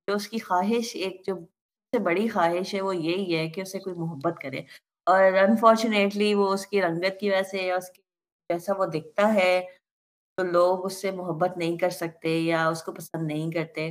جو 0.08 0.16
اس 0.16 0.28
کی 0.28 0.40
خواہش 0.40 0.96
ایک 0.96 1.22
جو 1.28 1.36
سے 1.94 2.00
بڑی 2.02 2.28
خواہش 2.30 2.74
ہے 2.74 2.82
وہ 2.82 2.96
یہی 2.98 3.36
ہے 3.38 3.48
کہ 3.50 3.62
اسے 3.62 3.80
کوئی 3.80 3.96
محبت 3.98 4.40
کرے۔ 4.42 4.62
اور 5.08 5.24
انفارچونیٹلی 5.40 6.34
وہ 6.36 6.52
اس 6.54 6.66
کی 6.68 6.82
رنگت 6.82 7.20
کی 7.20 7.30
وجہ 7.30 7.44
سے 7.44 7.58
یا 7.60 7.76
اس 7.76 7.90
کی 7.90 8.02
جیسا 8.50 8.74
وہ 8.78 8.86
دکھتا 8.94 9.34
ہے 9.34 9.60
تو 10.38 10.44
لوگ 10.46 10.86
اس 10.86 11.02
سے 11.02 11.12
محبت 11.12 11.58
نہیں 11.58 11.78
کر 11.78 11.90
سکتے 11.94 12.30
یا 12.40 12.68
اس 12.70 12.84
کو 12.84 12.94
پسند 12.94 13.28
نہیں 13.28 13.52
کرتے۔ 13.52 13.90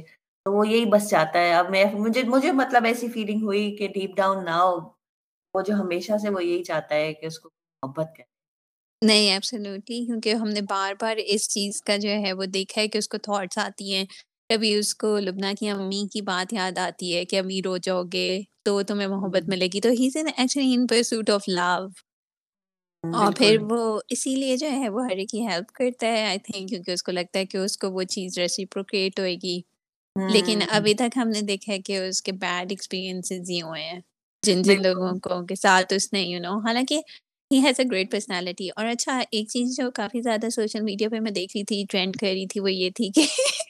تو 0.49 0.52
وہ 0.52 0.69
یہی 0.69 0.85
بس 0.85 1.09
چاہتا 1.11 1.38
ہے۔ 1.38 1.52
اب 1.55 1.71
میں 1.71 1.85
مجھے 1.95 2.23
مجھے 2.25 2.52
مطلب 2.52 2.85
ایسی 2.85 3.09
فیلنگ 3.09 3.43
ہوئی 3.43 3.76
کہ 3.76 3.88
ڈیپ 3.88 4.17
ڈاؤن 4.17 4.45
نہ 4.45 4.50
ہو 4.50 4.76
وہ 5.55 5.62
جو 5.62 5.75
ہمیشہ 5.75 6.19
سے 6.23 6.31
وہ 6.31 6.45
یہی 6.45 6.62
چاہتا 6.64 6.95
ہے 6.95 7.12
کہ 7.14 7.26
اس 7.26 7.38
کو 7.38 7.49
محبت 7.83 8.17
کرے۔ 8.17 8.26
نہیں 9.02 9.31
ایبسولوٹلی 9.33 10.05
کیونکہ 10.07 10.35
ہم 10.35 10.49
نے 10.49 10.61
بار 10.69 10.95
بار 11.00 11.17
اس 11.26 11.49
چیز 11.50 11.83
کا 11.83 11.97
جو 11.97 12.11
ہے 12.25 12.33
وہ 12.33 12.45
دیکھا 12.55 12.81
ہے 12.81 12.88
کہ 12.88 12.99
اس 12.99 13.09
کو 13.09 13.19
تھاٹس 13.19 13.59
آتی 13.59 13.95
ہیں۔ 13.95 14.05
کبھی 14.50 14.75
اس 14.75 14.95
کو 14.95 15.19
لبنا 15.19 15.52
کی 15.61 15.69
امی 15.69 16.07
کی 16.12 16.21
بات 16.23 16.52
یاد 16.52 16.78
آتی 16.78 17.14
ہے 17.17 17.25
کہ 17.25 17.38
امی 17.38 17.61
رو 17.62 17.76
جاؤ 17.76 18.02
گے 18.12 18.28
تو 18.64 18.83
تمہیں 18.83 19.09
محبت 19.09 19.49
ملے 19.49 19.69
گی۔ 19.75 19.81
تو 19.81 19.88
ہی 19.90 20.09
actually 20.17 20.75
in 20.75 20.87
pursuit 20.87 21.31
of 21.31 21.49
love 21.49 21.87
اور 23.05 23.33
پھر 23.37 23.57
وہ 23.62 23.78
اسی 24.09 24.35
لیے 24.37 24.57
جو 24.57 24.71
ہے 24.71 24.88
وہ 24.88 25.05
ہر 25.05 25.17
ایک 25.17 25.28
کی 25.28 25.47
ہیلپ 25.47 25.73
کرتا 25.73 26.07
ہے 26.07 26.25
آئی 26.25 26.38
تھنک 26.38 26.69
کیونکہ 26.69 26.90
اس 26.90 27.02
کو 27.02 27.12
لگتا 27.12 27.38
ہے 27.38 27.47
کہ 27.47 27.57
اس 27.57 27.76
کو 27.78 27.90
وہ 27.90 28.02
چیز 28.09 28.38
ریسیپروکیٹ 28.38 29.19
ہوئے 29.21 29.35
گی۔ 29.43 29.61
لیکن 30.27 30.59
ابھی 30.69 30.95
تک 30.95 31.17
ہم 31.17 31.29
نے 31.29 31.41
دیکھا 31.41 31.73
ہے 31.73 31.79
کہ 31.79 31.97
اس 31.99 32.23
کے 32.23 32.33
بیڈ 32.33 32.73
ایکسپیرینس 32.73 33.33
ہی 33.33 33.63
ہوئے 33.63 33.83
ہیں۔ 33.83 34.01
جن 34.43 34.63
جن 34.63 34.83
لوگوں 34.83 35.13
کو 35.19 35.45
کے 35.47 35.55
ساتھ 35.55 35.93
اس 35.95 36.13
نے 36.13 36.23
یو 36.23 36.41
نو 36.41 36.59
حالانکہ 36.59 37.01
he 37.51 37.59
has 37.59 37.81
a 37.81 37.85
great 37.93 38.11
personality 38.11 38.69
اور 38.77 38.87
اچھا 38.87 39.19
ایک 39.31 39.49
چیز 39.49 39.77
جو 39.77 39.91
کافی 39.91 40.21
زیادہ 40.23 40.49
سوشل 40.49 40.81
میڈیا 40.81 41.09
پہ 41.09 41.21
میں 41.21 41.31
دیکھ 41.31 41.57
رہی 41.57 41.65
تھی 41.65 41.85
ٹرینڈ 41.91 42.17
کر 42.17 42.27
رہی 42.27 42.47
تھی 42.47 42.61
وہ 42.61 42.73
یہ 42.73 42.91
تھی 42.91 43.09
کہ 43.09 43.23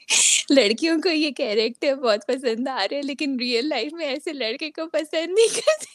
لڑکیوں 0.51 0.99
کو 1.03 1.09
یہ 1.09 1.31
کیریکٹر 1.31 1.95
بہت 1.95 2.27
پسند 2.27 2.69
آ 2.69 2.87
رہے 2.91 3.03
لیکن 3.03 3.37
ریئل 3.41 3.69
لائف 3.69 3.93
میں 3.93 4.07
ایسے 4.07 4.33
لڑکے 4.33 4.71
کو 4.71 4.87
پسند 4.89 5.35
نہیں 5.35 5.55
کرتے۔ 5.55 5.87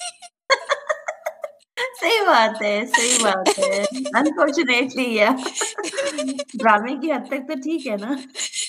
صحیح 2.00 2.26
بات 2.28 2.62
ہے 2.62 2.82
صحیح 2.98 3.18
بات 3.22 3.60
ہے۔ 3.60 3.82
انفارچونیٹلی 4.16 5.18
ڈرامے 6.54 6.96
کی 7.02 7.12
حد 7.12 7.28
تک 7.28 7.48
تو 7.48 7.54
ٹھیک 7.54 7.88
ہے 7.88 7.96
نا۔ 8.02 8.14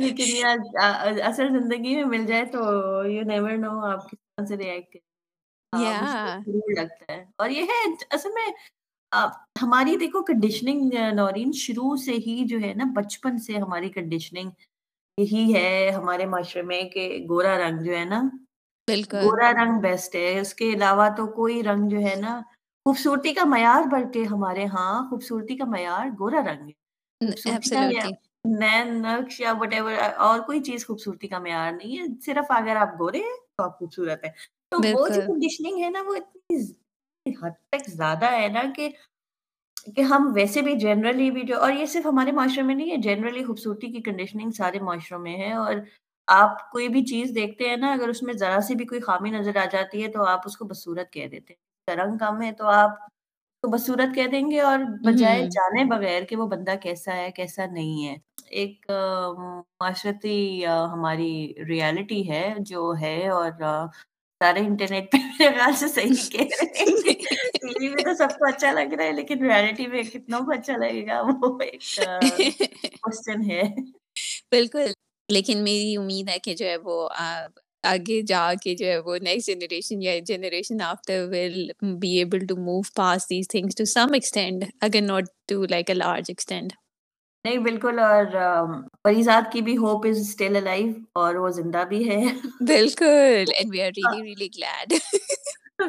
لیکن 0.00 0.24
یہ 0.26 1.20
اصل 1.22 1.48
زندگی 1.48 1.94
میں 1.96 2.04
مل 2.04 2.26
جائے 2.26 2.44
تو 2.44 2.58
یو 3.06 3.22
نیور 3.22 3.56
نو 3.56 3.78
آپ 3.84 4.10
کس 4.10 4.18
طرح 4.18 4.46
سے 4.46 4.56
ریئیکٹ 4.56 4.96
کریں 5.72 6.74
لگتا 6.74 7.12
ہے 7.12 7.24
اور 7.36 7.50
یہ 7.50 7.62
ہے 7.62 7.84
اصل 8.10 8.30
میں 8.34 8.50
ہماری 9.62 9.96
دیکھو 9.96 10.22
کنڈیشننگ 10.22 10.92
نورین 11.14 11.52
شروع 11.52 11.96
سے 11.96 12.12
ہی 12.26 12.44
جو 12.44 12.58
ہے 12.60 12.72
نا 12.74 12.84
بچپن 12.96 13.38
سے 13.38 13.56
ہماری 13.56 13.88
کنڈیشننگ 13.88 14.50
یہی 15.18 15.54
ہے 15.54 15.90
ہمارے 15.90 16.26
معاشرے 16.26 16.62
میں 16.62 16.82
کہ 16.82 17.08
گورا 17.28 17.56
رنگ 17.58 17.84
جو 17.84 17.96
ہے 17.96 18.04
نا 18.04 18.22
بالکل 18.88 19.16
گورا 19.22 19.50
رنگ 19.52 19.80
بیسٹ 19.80 20.14
ہے 20.14 20.38
اس 20.40 20.54
کے 20.54 20.72
علاوہ 20.72 21.08
تو 21.16 21.26
کوئی 21.26 21.62
رنگ 21.62 21.88
جو 21.88 21.98
ہے 21.98 22.14
نا 22.14 22.40
خوبصورتی 22.86 23.32
کا 23.34 23.44
معیار 23.44 23.86
بلکہ 23.92 24.24
ہمارے 24.24 24.66
ہاں 24.66 25.10
خوبصورتی 25.10 25.56
کا 25.56 25.64
معیار 25.64 26.06
گورا 26.18 26.42
رنگ 26.44 26.68
ہے 26.68 28.10
نین 28.60 29.02
نقش 29.02 29.40
یا 29.40 29.52
وٹ 29.60 29.74
ایور 29.74 29.92
اور 30.16 30.40
کوئی 30.40 30.62
چیز 30.62 30.86
خوبصورتی 30.86 31.28
کا 31.28 31.38
معیار 31.38 31.72
نہیں 31.72 31.98
ہے 31.98 32.20
صرف 32.20 32.44
اگر 32.48 32.76
آپ 32.76 33.00
گورے 33.00 33.18
ہیں 33.18 33.36
تو 33.58 33.64
آپ 33.64 33.78
خوبصورت 33.78 34.24
ہیں۔ 34.24 34.32
تو 34.72 34.78
وہ 34.92 35.08
جو 35.08 35.22
کنڈیشننگ 35.22 35.84
ہے 35.84 35.90
نا 35.90 36.02
وہ 36.06 36.14
اتنی 36.14 36.56
حد 37.42 37.50
تک 37.68 37.90
زیادہ 37.90 38.30
ہے 38.32 38.48
نا 38.48 38.62
کہ 38.76 38.88
کہ 39.96 40.00
ہم 40.00 40.32
ویسے 40.34 40.62
بھی 40.62 40.74
جنرلی 40.76 41.30
بھی 41.30 41.42
جو 41.42 41.60
اور 41.60 41.72
یہ 41.72 41.86
صرف 41.86 42.06
ہمارے 42.06 42.32
معاشرے 42.32 42.62
میں 42.62 42.74
نہیں 42.74 42.90
ہے 42.90 42.96
جنرلی 42.96 43.44
خوبصورتی 43.44 43.86
کی 43.86 44.02
کنڈیشننگ 44.02 44.50
سارے 44.50 44.80
معاشروں 44.80 45.20
میں 45.20 45.36
ہے۔ 45.36 45.52
اور 45.52 45.74
آپ 46.28 46.70
کوئی 46.70 46.88
بھی 46.88 47.04
چیز 47.04 47.32
دیکھتے 47.34 47.68
ہیں 47.68 47.76
نا 47.76 47.92
اگر 47.92 48.08
اس 48.08 48.22
میں 48.22 48.34
ذرا 48.34 48.60
سی 48.60 48.74
بھی 48.74 48.86
کوئی 48.86 49.00
خامی 49.00 49.30
نظر 49.30 49.56
آ 49.56 49.64
جاتی 49.72 50.02
ہے 50.02 50.08
تو 50.08 50.24
آپ 50.24 50.40
اس 50.44 50.56
کو 50.56 50.64
بصورت 50.64 51.12
کہہ 51.12 51.26
دیتے 51.26 51.54
ہیں۔ 51.54 51.96
رنگ 51.96 52.18
کم 52.18 52.42
ہے 52.42 52.52
تو 52.52 52.66
آپ 52.66 52.90
تو 53.62 53.68
بصورت 53.68 54.14
کہہ 54.14 54.26
دیں 54.26 54.50
گے 54.50 54.60
اور 54.60 54.78
بجائے 55.04 55.42
جانے 55.46 55.84
بغیر 55.84 56.24
کہ 56.24 56.36
وہ 56.36 56.46
بندہ 56.46 56.74
کیسا 56.82 57.16
ہے 57.16 57.30
کیسا 57.30 57.66
نہیں 57.66 58.08
ہے۔ 58.08 58.16
ایک 58.50 58.86
معاشرتی 59.80 60.66
ہماری 60.66 61.30
ریالٹی 61.68 62.28
ہے 62.30 62.54
جو 62.60 62.92
ہے 63.00 63.28
اور 63.28 63.50
سارے 64.40 64.60
انٹرنیٹ 64.60 65.10
پہ 65.12 65.16
میرے 65.16 65.50
خیال 65.56 65.72
سے 65.72 65.88
صحیح 65.88 66.28
کہہ 66.30 66.46
رہے 66.52 66.80
ہیں۔ 66.80 67.14
ٹی 67.62 67.78
وی 67.78 67.88
میں 67.88 68.04
تو 68.04 68.14
سب 68.14 68.38
کو 68.38 68.46
اچھا 68.48 68.72
لگ 68.72 68.94
رہا 68.94 69.04
ہے 69.04 69.12
لیکن 69.12 69.44
ریالٹی 69.44 69.86
میں 69.86 70.02
کتنوں 70.02 70.40
کو 70.40 70.52
اچھا 70.52 70.76
لگے 70.76 71.06
گا؟ 71.06 71.20
وہ 71.22 71.58
ایک 71.60 71.82
کوشچن 73.00 73.50
ہے۔ 73.50 73.62
بالکل۔ 74.50 74.86
لیکن 75.28 75.64
میری 75.64 75.96
امید 75.96 76.28
ہے 76.28 76.38
کہ 76.38 76.54
جو 76.54 76.66
ہے 76.66 76.76
وہ 76.76 77.08
آگے 77.84 78.22
جا 78.22 78.52
کے 78.62 78.74
جو 78.74 78.86
ہے 78.86 78.98
وہ 78.98 79.16
نیکسٹ 79.18 79.46
جنریشن 79.46 80.02
یا 80.02 80.18
generation 80.26 80.80
after 80.82 81.26
will 81.30 81.70
be 81.98 82.16
able 82.18 82.46
to 82.46 82.56
move 82.56 82.80
past 82.94 83.28
these 83.30 83.48
things 83.48 83.74
to 83.74 83.84
some 83.84 84.12
extent 84.12 84.64
اگر 84.80 85.00
not 85.00 85.24
to 85.48 85.64
like 85.64 85.90
a 85.90 85.94
large 85.94 86.24
extent 86.28 86.72
نہیں 87.46 87.58
بالکل 87.60 87.98
اور 88.00 88.24
پریزاد 89.04 89.52
کی 89.52 89.60
بھی 89.62 89.76
ہوپ 89.76 90.06
از 90.06 90.20
اسٹل 90.20 90.62
لائف 90.64 90.94
اور 91.14 91.34
وہ 91.36 91.48
زندہ 91.52 91.84
بھی 91.88 92.08
ہے۔ 92.10 92.22
بالکل 92.66 93.46
and 93.52 93.70
we 93.72 93.80
are 93.82 93.90
really 93.92 94.20
really 94.24 94.48
glad 94.48 94.90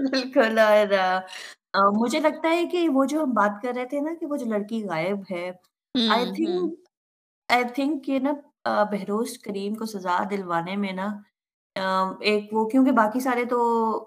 بالکل 0.04 0.60
اور 0.60 0.88
مجھے 1.94 2.20
لگتا 2.20 2.50
ہے 2.50 2.66
کہ 2.66 2.88
وہ 2.90 3.06
جو 3.06 3.24
ہم 3.24 3.32
بات 3.34 3.62
کر 3.64 3.74
رہے 3.76 3.86
تھے 3.86 4.00
نا 4.02 4.14
کہ 4.20 4.26
وہ 4.26 4.38
جو 4.38 4.46
لڑکی 4.46 4.84
غائب 4.84 5.20
ہے 5.32 5.50
آئی 6.08 6.26
تھنک 6.36 6.74
آئی 7.50 7.64
تھنک 7.76 8.10
یہ 8.10 8.20
نا 8.20 8.34
بہروز 8.92 9.38
کریم 9.40 9.76
کو 9.76 9.86
سزا 9.86 10.18
دلوانے 10.32 10.76
میں 10.76 10.92
نا 10.94 11.08
ایک 12.22 12.54
وہ 12.54 12.68
کیونکہ 12.70 12.92
باقی 12.92 13.20
سارے 13.20 13.46
تو 13.46 13.60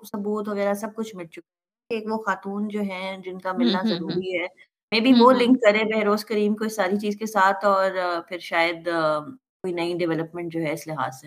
ثبوت 0.07 0.49
وغیرہ 0.49 0.75
سب 0.75 0.95
کچھ 0.97 1.15
مٹ 1.17 1.31
چکے 1.33 1.49
ایک 1.91 2.13
وہ 2.13 2.23
خاتون 2.23 2.69
جو 2.69 2.81
ہیں 2.83 3.17
جن 3.19 3.39
کا 3.39 3.53
ملنا 3.53 3.83
ضروری 3.89 4.39
ہے۔ 4.39 4.47
مے 4.93 5.01
بی 5.01 5.13
وہ 5.19 5.31
لنک 5.33 5.63
کرے 5.63 5.83
بہروز 5.85 6.25
کریم 6.25 6.55
کو 6.55 6.65
اس 6.65 6.77
ساری 6.77 6.97
چیز 6.99 7.17
کے 7.19 7.27
ساتھ 7.27 7.65
اور 7.65 7.91
پھر 8.29 8.39
شاید 8.43 8.85
کوئی 8.85 9.73
نئی 9.73 9.95
ڈیولپمنٹ 9.99 10.53
جو 10.53 10.61
ہے 10.61 10.73
اس 10.73 10.87
لحاظ 10.87 11.21
سے 11.21 11.27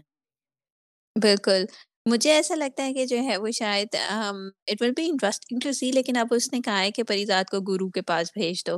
بالکل 1.15 1.65
مجھے 2.06 2.32
ایسا 2.32 2.56
لگتا 2.56 2.86
ہے 2.86 2.93
کہ 2.93 3.06
جو 3.06 3.17
ہے 3.23 3.38
وہ 3.38 3.52
شاید 3.54 3.95
it 3.95 4.82
will 4.82 4.91
be 4.97 5.06
interesting 5.10 5.60
to 5.60 5.71
see 5.71 5.91
لیکن 5.91 6.17
اب 6.17 6.34
اس 6.34 6.52
نے 6.54 6.60
کہا 6.62 6.80
ہے 6.80 6.91
کہ 6.91 7.04
پریزاد 7.04 7.52
کو 7.52 7.60
گرو 7.67 7.89
کے 7.89 8.02
پاس 8.02 8.32
بھیج 8.36 8.63
دو 8.67 8.78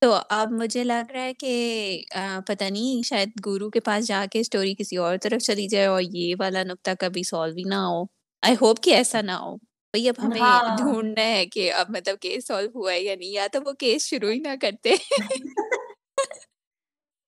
تو 0.00 0.12
اب 0.30 0.52
مجھے 0.52 0.84
لگ 0.84 1.12
رہا 1.12 1.22
ہے 1.22 1.34
کہ 1.34 2.02
پتہ 2.46 2.64
نہیں 2.64 3.02
شاید 3.04 3.30
گرو 3.46 3.70
کے 3.70 3.80
پاس 3.80 4.06
جا 4.06 4.24
کے 4.30 4.40
اسٹوری 4.40 4.74
کسی 4.74 4.96
اور 4.96 5.16
طرف 5.22 5.42
چلی 5.42 5.68
جائے 5.68 5.86
اور 5.86 6.02
یہ 6.02 6.34
والا 6.38 6.62
نقطہ 6.62 6.90
کبھی 7.00 7.22
سالو 7.22 7.54
ہی 7.56 7.62
نہ 7.66 7.80
ہو 7.84 8.02
آئی 8.42 8.54
ہوپ 8.60 8.82
کہ 8.82 8.94
ایسا 8.94 9.20
نہ 9.20 9.32
ہو 9.40 9.54
بھائی 9.94 10.08
اب 10.08 10.14
ہمیں 10.18 10.76
ڈھونڈنا 10.76 11.24
ہے 11.24 11.44
کہ 11.46 11.72
اب 11.72 11.90
مطلب 11.90 12.18
کیس 12.20 12.46
سالو 12.46 12.68
ہوا 12.74 12.92
ہے 12.92 13.00
یا 13.00 13.14
نہیں 13.16 13.30
یا 13.30 13.46
تو 13.52 13.60
وہ 13.66 13.72
کیس 13.78 14.06
شروع 14.06 14.30
ہی 14.30 14.38
نہ 14.38 14.54
کرتے 14.60 14.94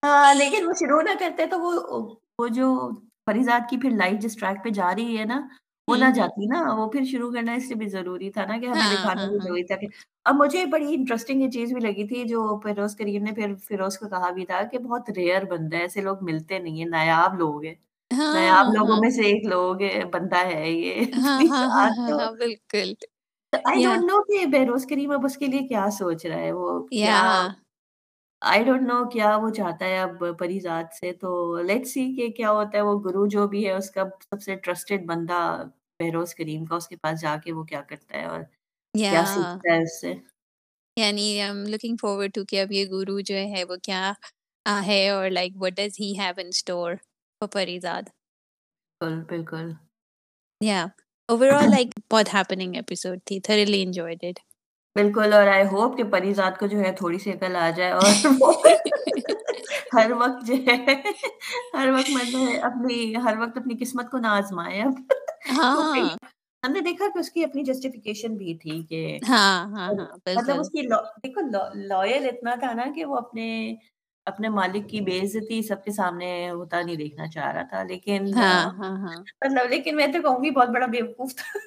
ہاں 0.02 0.34
لیکن 0.34 0.66
وہ 0.66 0.72
شروع 0.72 1.00
نہ 1.02 1.18
کرتے 1.20 1.46
تو 1.46 1.58
وہ 1.60 1.72
وہ 2.38 2.48
جو 2.48 2.68
فریزاد 3.26 3.68
کی 3.70 3.76
پھر 3.76 3.90
لائف 3.90 4.20
جس 4.20 4.36
ٹریک 4.36 4.62
پہ 4.64 4.70
جا 4.70 4.94
رہی 4.94 5.18
ہے 5.18 5.24
نا 5.24 5.40
وہ 5.88 5.96
نہ 5.96 6.04
جاتی 6.14 6.46
نا 6.46 6.60
وہ 6.74 6.86
پھر 6.90 7.04
شروع 7.04 7.30
کرنا 7.32 7.52
اس 7.52 7.66
لیے 7.66 7.76
بھی 7.76 7.86
ضروری 7.88 8.30
تھا 8.30 8.44
نا 8.44 8.58
کہ 8.58 8.66
ہمیں 8.66 8.86
دکھانا 8.86 9.24
بھی 9.24 9.38
ضروری 9.38 9.64
تھا 9.64 9.76
کہ 9.76 9.86
اب 10.26 10.34
مجھے 10.34 10.64
بڑی 10.66 10.94
انٹرسٹنگ 10.94 11.42
یہ 11.42 11.50
چیز 11.50 11.72
بھی 11.72 11.80
لگی 11.80 12.06
تھی 12.08 12.24
جو 12.24 12.60
فیروز 12.64 12.96
کریم 12.96 13.22
نے 13.22 13.32
پھر 13.32 13.54
فیروز 13.68 13.98
کو 13.98 14.08
کہا 14.08 14.30
بھی 14.30 14.44
تھا 14.46 14.62
کہ 14.62 14.78
بہت 14.78 15.10
ریئر 15.10 15.44
بندہ 15.44 15.76
ہے 15.76 15.82
ایسے 15.82 16.00
لوگ 16.00 16.16
ملتے 16.20 16.58
نہیں 16.58 16.78
ہیں 16.78 16.88
نایاب 16.88 17.38
لوگ 17.38 17.64
ہیں 17.64 17.74
نایاب 18.32 18.66
لوگوں 18.70 18.96
میں 18.96 19.10
سے 19.10 19.26
ایک 19.26 19.46
لوگ 19.46 19.76
بندہ 20.12 20.44
ہے 20.46 20.70
یہ 20.70 21.00
بالکل۔ 22.38 22.92
آئی 23.52 23.80
ڈونٹ 23.80 24.04
نو 24.04 24.22
کہ 24.24 24.44
بہروز 24.48 24.86
کریم 24.86 25.10
اب 25.10 25.24
اس 25.24 25.36
کے 25.36 25.46
لیے 25.46 25.66
کیا 25.68 25.84
سوچ 25.92 26.24
رہا 26.26 26.38
ہے 26.38 26.52
وہ 26.52 26.70
آئی 28.42 28.64
ڈونٹ 28.64 28.82
نو 28.82 28.98
کیا 29.10 29.34
وہ 29.36 29.48
چاہتا 29.52 29.84
ہے 29.84 29.98
اب 29.98 30.18
پریزاد 30.38 30.92
سے۔ 30.92 31.12
تو 31.14 31.30
لیٹ 31.62 31.86
سی 31.86 32.04
کہ 32.16 32.28
کیا 32.32 32.50
ہوتا 32.50 32.76
ہے 32.78 32.82
وہ 32.82 32.98
گرو 33.00 33.26
جو 33.28 33.46
بھی 33.48 33.66
ہے 33.66 33.72
اس 33.72 33.90
کا 33.90 34.04
سب 34.24 34.42
سے 34.42 34.56
ٹرسٹڈ 34.58 35.06
بندہ 35.06 35.40
بہروز 36.00 36.34
کریم 36.34 36.64
کا 36.64 36.76
اس 36.76 36.88
کے 36.88 36.96
پاس 36.98 37.20
جا 37.20 37.36
کے 37.36 37.52
وہ 37.52 37.64
کیا 37.64 37.80
کرتا 37.82 38.18
ہے 38.18 38.24
اور 38.26 38.40
کیا 38.94 39.24
سیکھتا 39.26 39.68
ہے 39.68 39.82
اس 39.82 40.00
سے۔ 40.00 40.14
یعنی 40.96 41.22
ایم 41.40 41.56
لوکنگ 41.66 41.96
فارورڈ 41.96 42.30
ٹو 42.34 42.44
کہ 42.44 42.60
اب 42.60 42.72
یہ 42.72 42.84
گرو 42.88 43.18
جو 43.22 43.36
ہے 43.48 43.62
وہ 43.64 43.76
کیا 43.82 44.12
ہے 44.82 45.08
اور 45.08 45.28
like 45.30 45.52
what 45.56 45.72
does 45.74 46.00
he 46.00 46.12
have 46.18 46.34
in 46.38 46.48
store 46.48 46.92
for 47.40 47.48
Parizaad 47.48 48.04
بالکل 49.00 49.22
بالکل 49.28 49.66
یا 50.60 50.80
اوور 51.28 51.50
آل 51.50 51.70
لائک 51.70 51.88
بہت 52.10 52.34
ہیپننگ 52.34 52.74
ایپیسوڈ 52.74 53.18
تھی 53.26 53.40
تھریلی 53.42 53.82
انجوائڈ 53.82 54.24
اٹ 54.24 54.38
بالکل 54.96 55.32
اور 55.32 55.46
آئی 55.46 55.64
ہوپ 55.66 55.96
کہ 55.96 56.04
پریزاد 56.10 56.58
کو 56.58 56.66
جو 56.66 56.78
ہے 56.78 56.92
تھوڑی 56.94 57.18
سی 57.18 57.32
عقل 57.32 57.56
آ 57.56 57.68
جائے 57.70 57.90
اور 57.92 58.12
ہر 59.94 60.12
وقت 60.12 60.46
جو 60.46 60.54
ہے 60.66 60.76
ہر 61.74 61.90
وقت 61.90 62.10
مطلب 62.10 62.64
اپنی 62.64 62.98
ہر 63.24 63.38
وقت 63.38 63.58
اپنی 63.58 63.76
قسمت 63.80 64.10
کو 64.10 64.18
نہ 64.18 64.26
آزمائے 64.36 64.82
اب 64.82 65.00
ہاں 65.48 66.16
ہم 66.62 66.72
نے 66.72 66.80
دیکھا 66.80 67.04
کہ 67.14 67.18
اس 67.18 67.30
کی 67.30 67.44
اپنی 67.44 67.62
جسٹیفیکیشن 67.64 68.36
بھی 68.36 68.56
تھی 68.58 68.82
کہ 68.82 69.02
ہاں 69.28 69.66
ہاں 69.70 69.90
مطلب 69.90 70.60
اس 70.60 70.68
کی 70.70 70.86
دیکھو 71.22 71.40
لائل 71.86 72.26
اتنا 72.28 72.54
تھا 72.54 72.72
نا 72.72 72.84
کہ 72.94 73.04
وہ 73.04 73.16
اپنے 73.16 73.46
اپنے 74.28 74.48
مالک 74.50 74.88
کی 74.90 75.00
بے 75.00 75.18
عزتی 75.20 75.60
سب 75.62 75.84
کے 75.84 75.92
سامنے 75.92 76.28
ہوتا 76.50 76.80
نہیں 76.82 76.96
دیکھنا 76.96 77.26
چاہ 77.28 77.52
رہا 77.52 77.62
تھا 77.70 77.82
لیکن 77.84 78.30
ہاں 78.36 78.70
ہاں 78.78 78.96
ہاں۔ 78.98 79.16
مطلب 79.42 79.70
لیکن 79.70 79.96
میں 79.96 80.06
تو 80.06 80.22
کہوں 80.22 80.42
گی 80.44 80.50
بہت 80.50 80.68
بڑا 80.68 80.86
بیوقوف 80.86 81.34
تھا۔ 81.34 81.58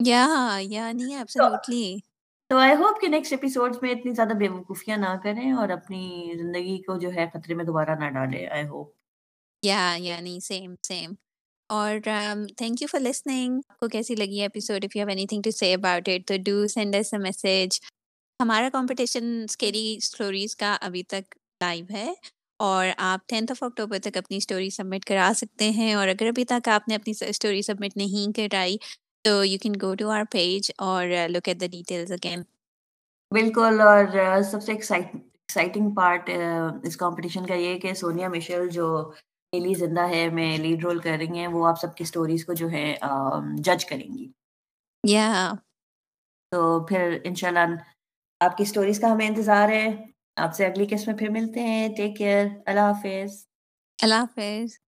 یا 0.00 0.26
یا 0.62 0.90
نہیں 0.92 1.16
ایبسلیوٹلی 1.16 1.98
تو 2.50 2.56
آئی 2.56 2.74
ہوپ 2.74 3.00
کہ 3.00 3.08
نیکسٹ 3.08 3.32
ایپیسوڈ 3.32 3.76
میں 3.82 3.90
اتنی 3.90 4.12
زیادہ 4.12 4.34
بے 4.34 4.48
وقوفیاں 4.48 4.96
نہ 4.96 5.14
کریں 5.22 5.50
اور 5.52 5.68
اپنی 5.70 6.02
زندگی 6.38 6.76
کو 6.82 6.96
جو 6.98 7.12
ہے 7.14 7.26
خطرے 7.32 7.54
میں 7.54 7.64
دوبارہ 7.64 7.98
نہ 7.98 8.08
ڈالے 8.10 8.46
آئی 8.48 8.66
ہوپ 8.66 8.92
یا 9.62 9.80
یا 9.98 10.20
نہیں 10.20 10.40
سیم 10.42 10.74
سیم 10.82 11.12
اور 11.70 11.98
تھینک 12.56 12.82
یو 12.82 12.88
فار 12.90 13.00
لسننگ 13.00 13.60
آپ 13.68 13.78
کو 13.80 13.88
کیسی 13.88 14.14
لگی 14.14 14.40
episode 14.42 14.84
if 14.84 14.96
you 14.96 15.00
have 15.00 15.08
anything 15.26 15.42
to 15.42 15.50
say 15.50 15.72
about 15.74 16.08
it 16.08 16.26
تو 16.28 16.34
do 16.44 16.66
send 16.68 16.94
us 16.94 17.12
a 17.14 17.18
message 17.20 17.78
ہمارا 18.40 18.68
کمپٹیشن 18.72 19.24
اسکیری 19.44 19.94
اسٹوریز 19.96 20.56
کا 20.56 20.76
ابھی 20.80 21.02
تک 21.04 21.34
لائیو 21.60 21.84
ہے 21.90 22.12
اور 22.60 22.86
آپ 22.98 23.26
ٹینتھ 23.28 23.52
آف 23.52 23.62
اکٹوبر 23.62 23.98
تک 24.02 24.16
اپنی 24.16 24.36
اسٹوری 24.36 24.68
سبمٹ 24.70 25.04
کرا 25.04 25.30
سکتے 25.36 25.68
ہیں 25.70 25.92
اور 25.94 26.08
اگر 26.08 26.26
ابھی 26.28 26.44
تک 26.46 26.68
آپ 26.68 26.88
نے 26.88 26.94
اپنی 26.94 27.12
اسٹوری 27.20 27.62
سبمٹ 27.62 27.96
نہیں 27.96 28.32
کرائی 28.34 28.76
تو 29.24 29.44
you 29.44 29.58
can 29.58 29.72
go 29.82 29.94
to 29.94 30.10
our 30.10 30.22
page 30.30 30.70
اور 30.80 31.06
look 31.28 31.48
at 31.48 31.60
the 31.60 31.66
details 31.68 32.12
again 32.12 32.42
بالکل 33.32 33.80
اور 33.82 34.04
سب 34.44 34.62
سے 34.62 34.72
ایکسائٹنگ 34.72 35.90
پارٹ 35.94 36.30
اس 36.84 36.96
کمپٹیشن 36.96 37.46
کا 37.46 37.54
یہ 37.56 37.78
کہ 37.78 37.92
سونیا 37.94 38.28
مشل 38.28 38.68
جو 38.70 38.86
ڈیلی 39.52 39.74
زندہ 39.74 40.08
ہے 40.08 40.28
میں 40.30 40.56
لیڈ 40.58 40.84
رول 40.84 40.98
کر 40.98 41.16
رہی 41.18 41.38
ہیں 41.38 41.46
وہ 41.48 41.66
آپ 41.66 41.80
سب 41.80 41.94
کی 41.96 42.04
اسٹوریز 42.04 42.44
کو 42.44 42.52
جو 42.54 42.70
ہے 42.70 42.86
جج 43.60 43.84
کریں 43.84 44.08
گی۔ 44.08 44.30
یا 45.04 45.26
تو 46.52 46.58
پھر 46.86 47.18
انشاءاللہ 47.24 47.66
آپ 48.40 48.56
کی 48.56 48.62
اسٹوریز 48.62 49.00
کا 49.00 49.12
ہمیں 49.12 49.26
انتظار 49.26 49.68
ہے۔ 49.70 49.86
آپ 50.38 50.54
سے 50.54 50.66
اگلی 50.66 50.86
قسط 50.86 51.08
میں 51.08 51.16
پھر 51.16 51.28
ملتے 51.30 51.60
ہیں. 51.62 51.88
ٹیک 51.96 52.16
کیئر 52.16 52.46
اللہ 52.66 52.80
حافظ. 52.82 53.44
اللہ 53.98 54.20
حافظ. 54.22 54.78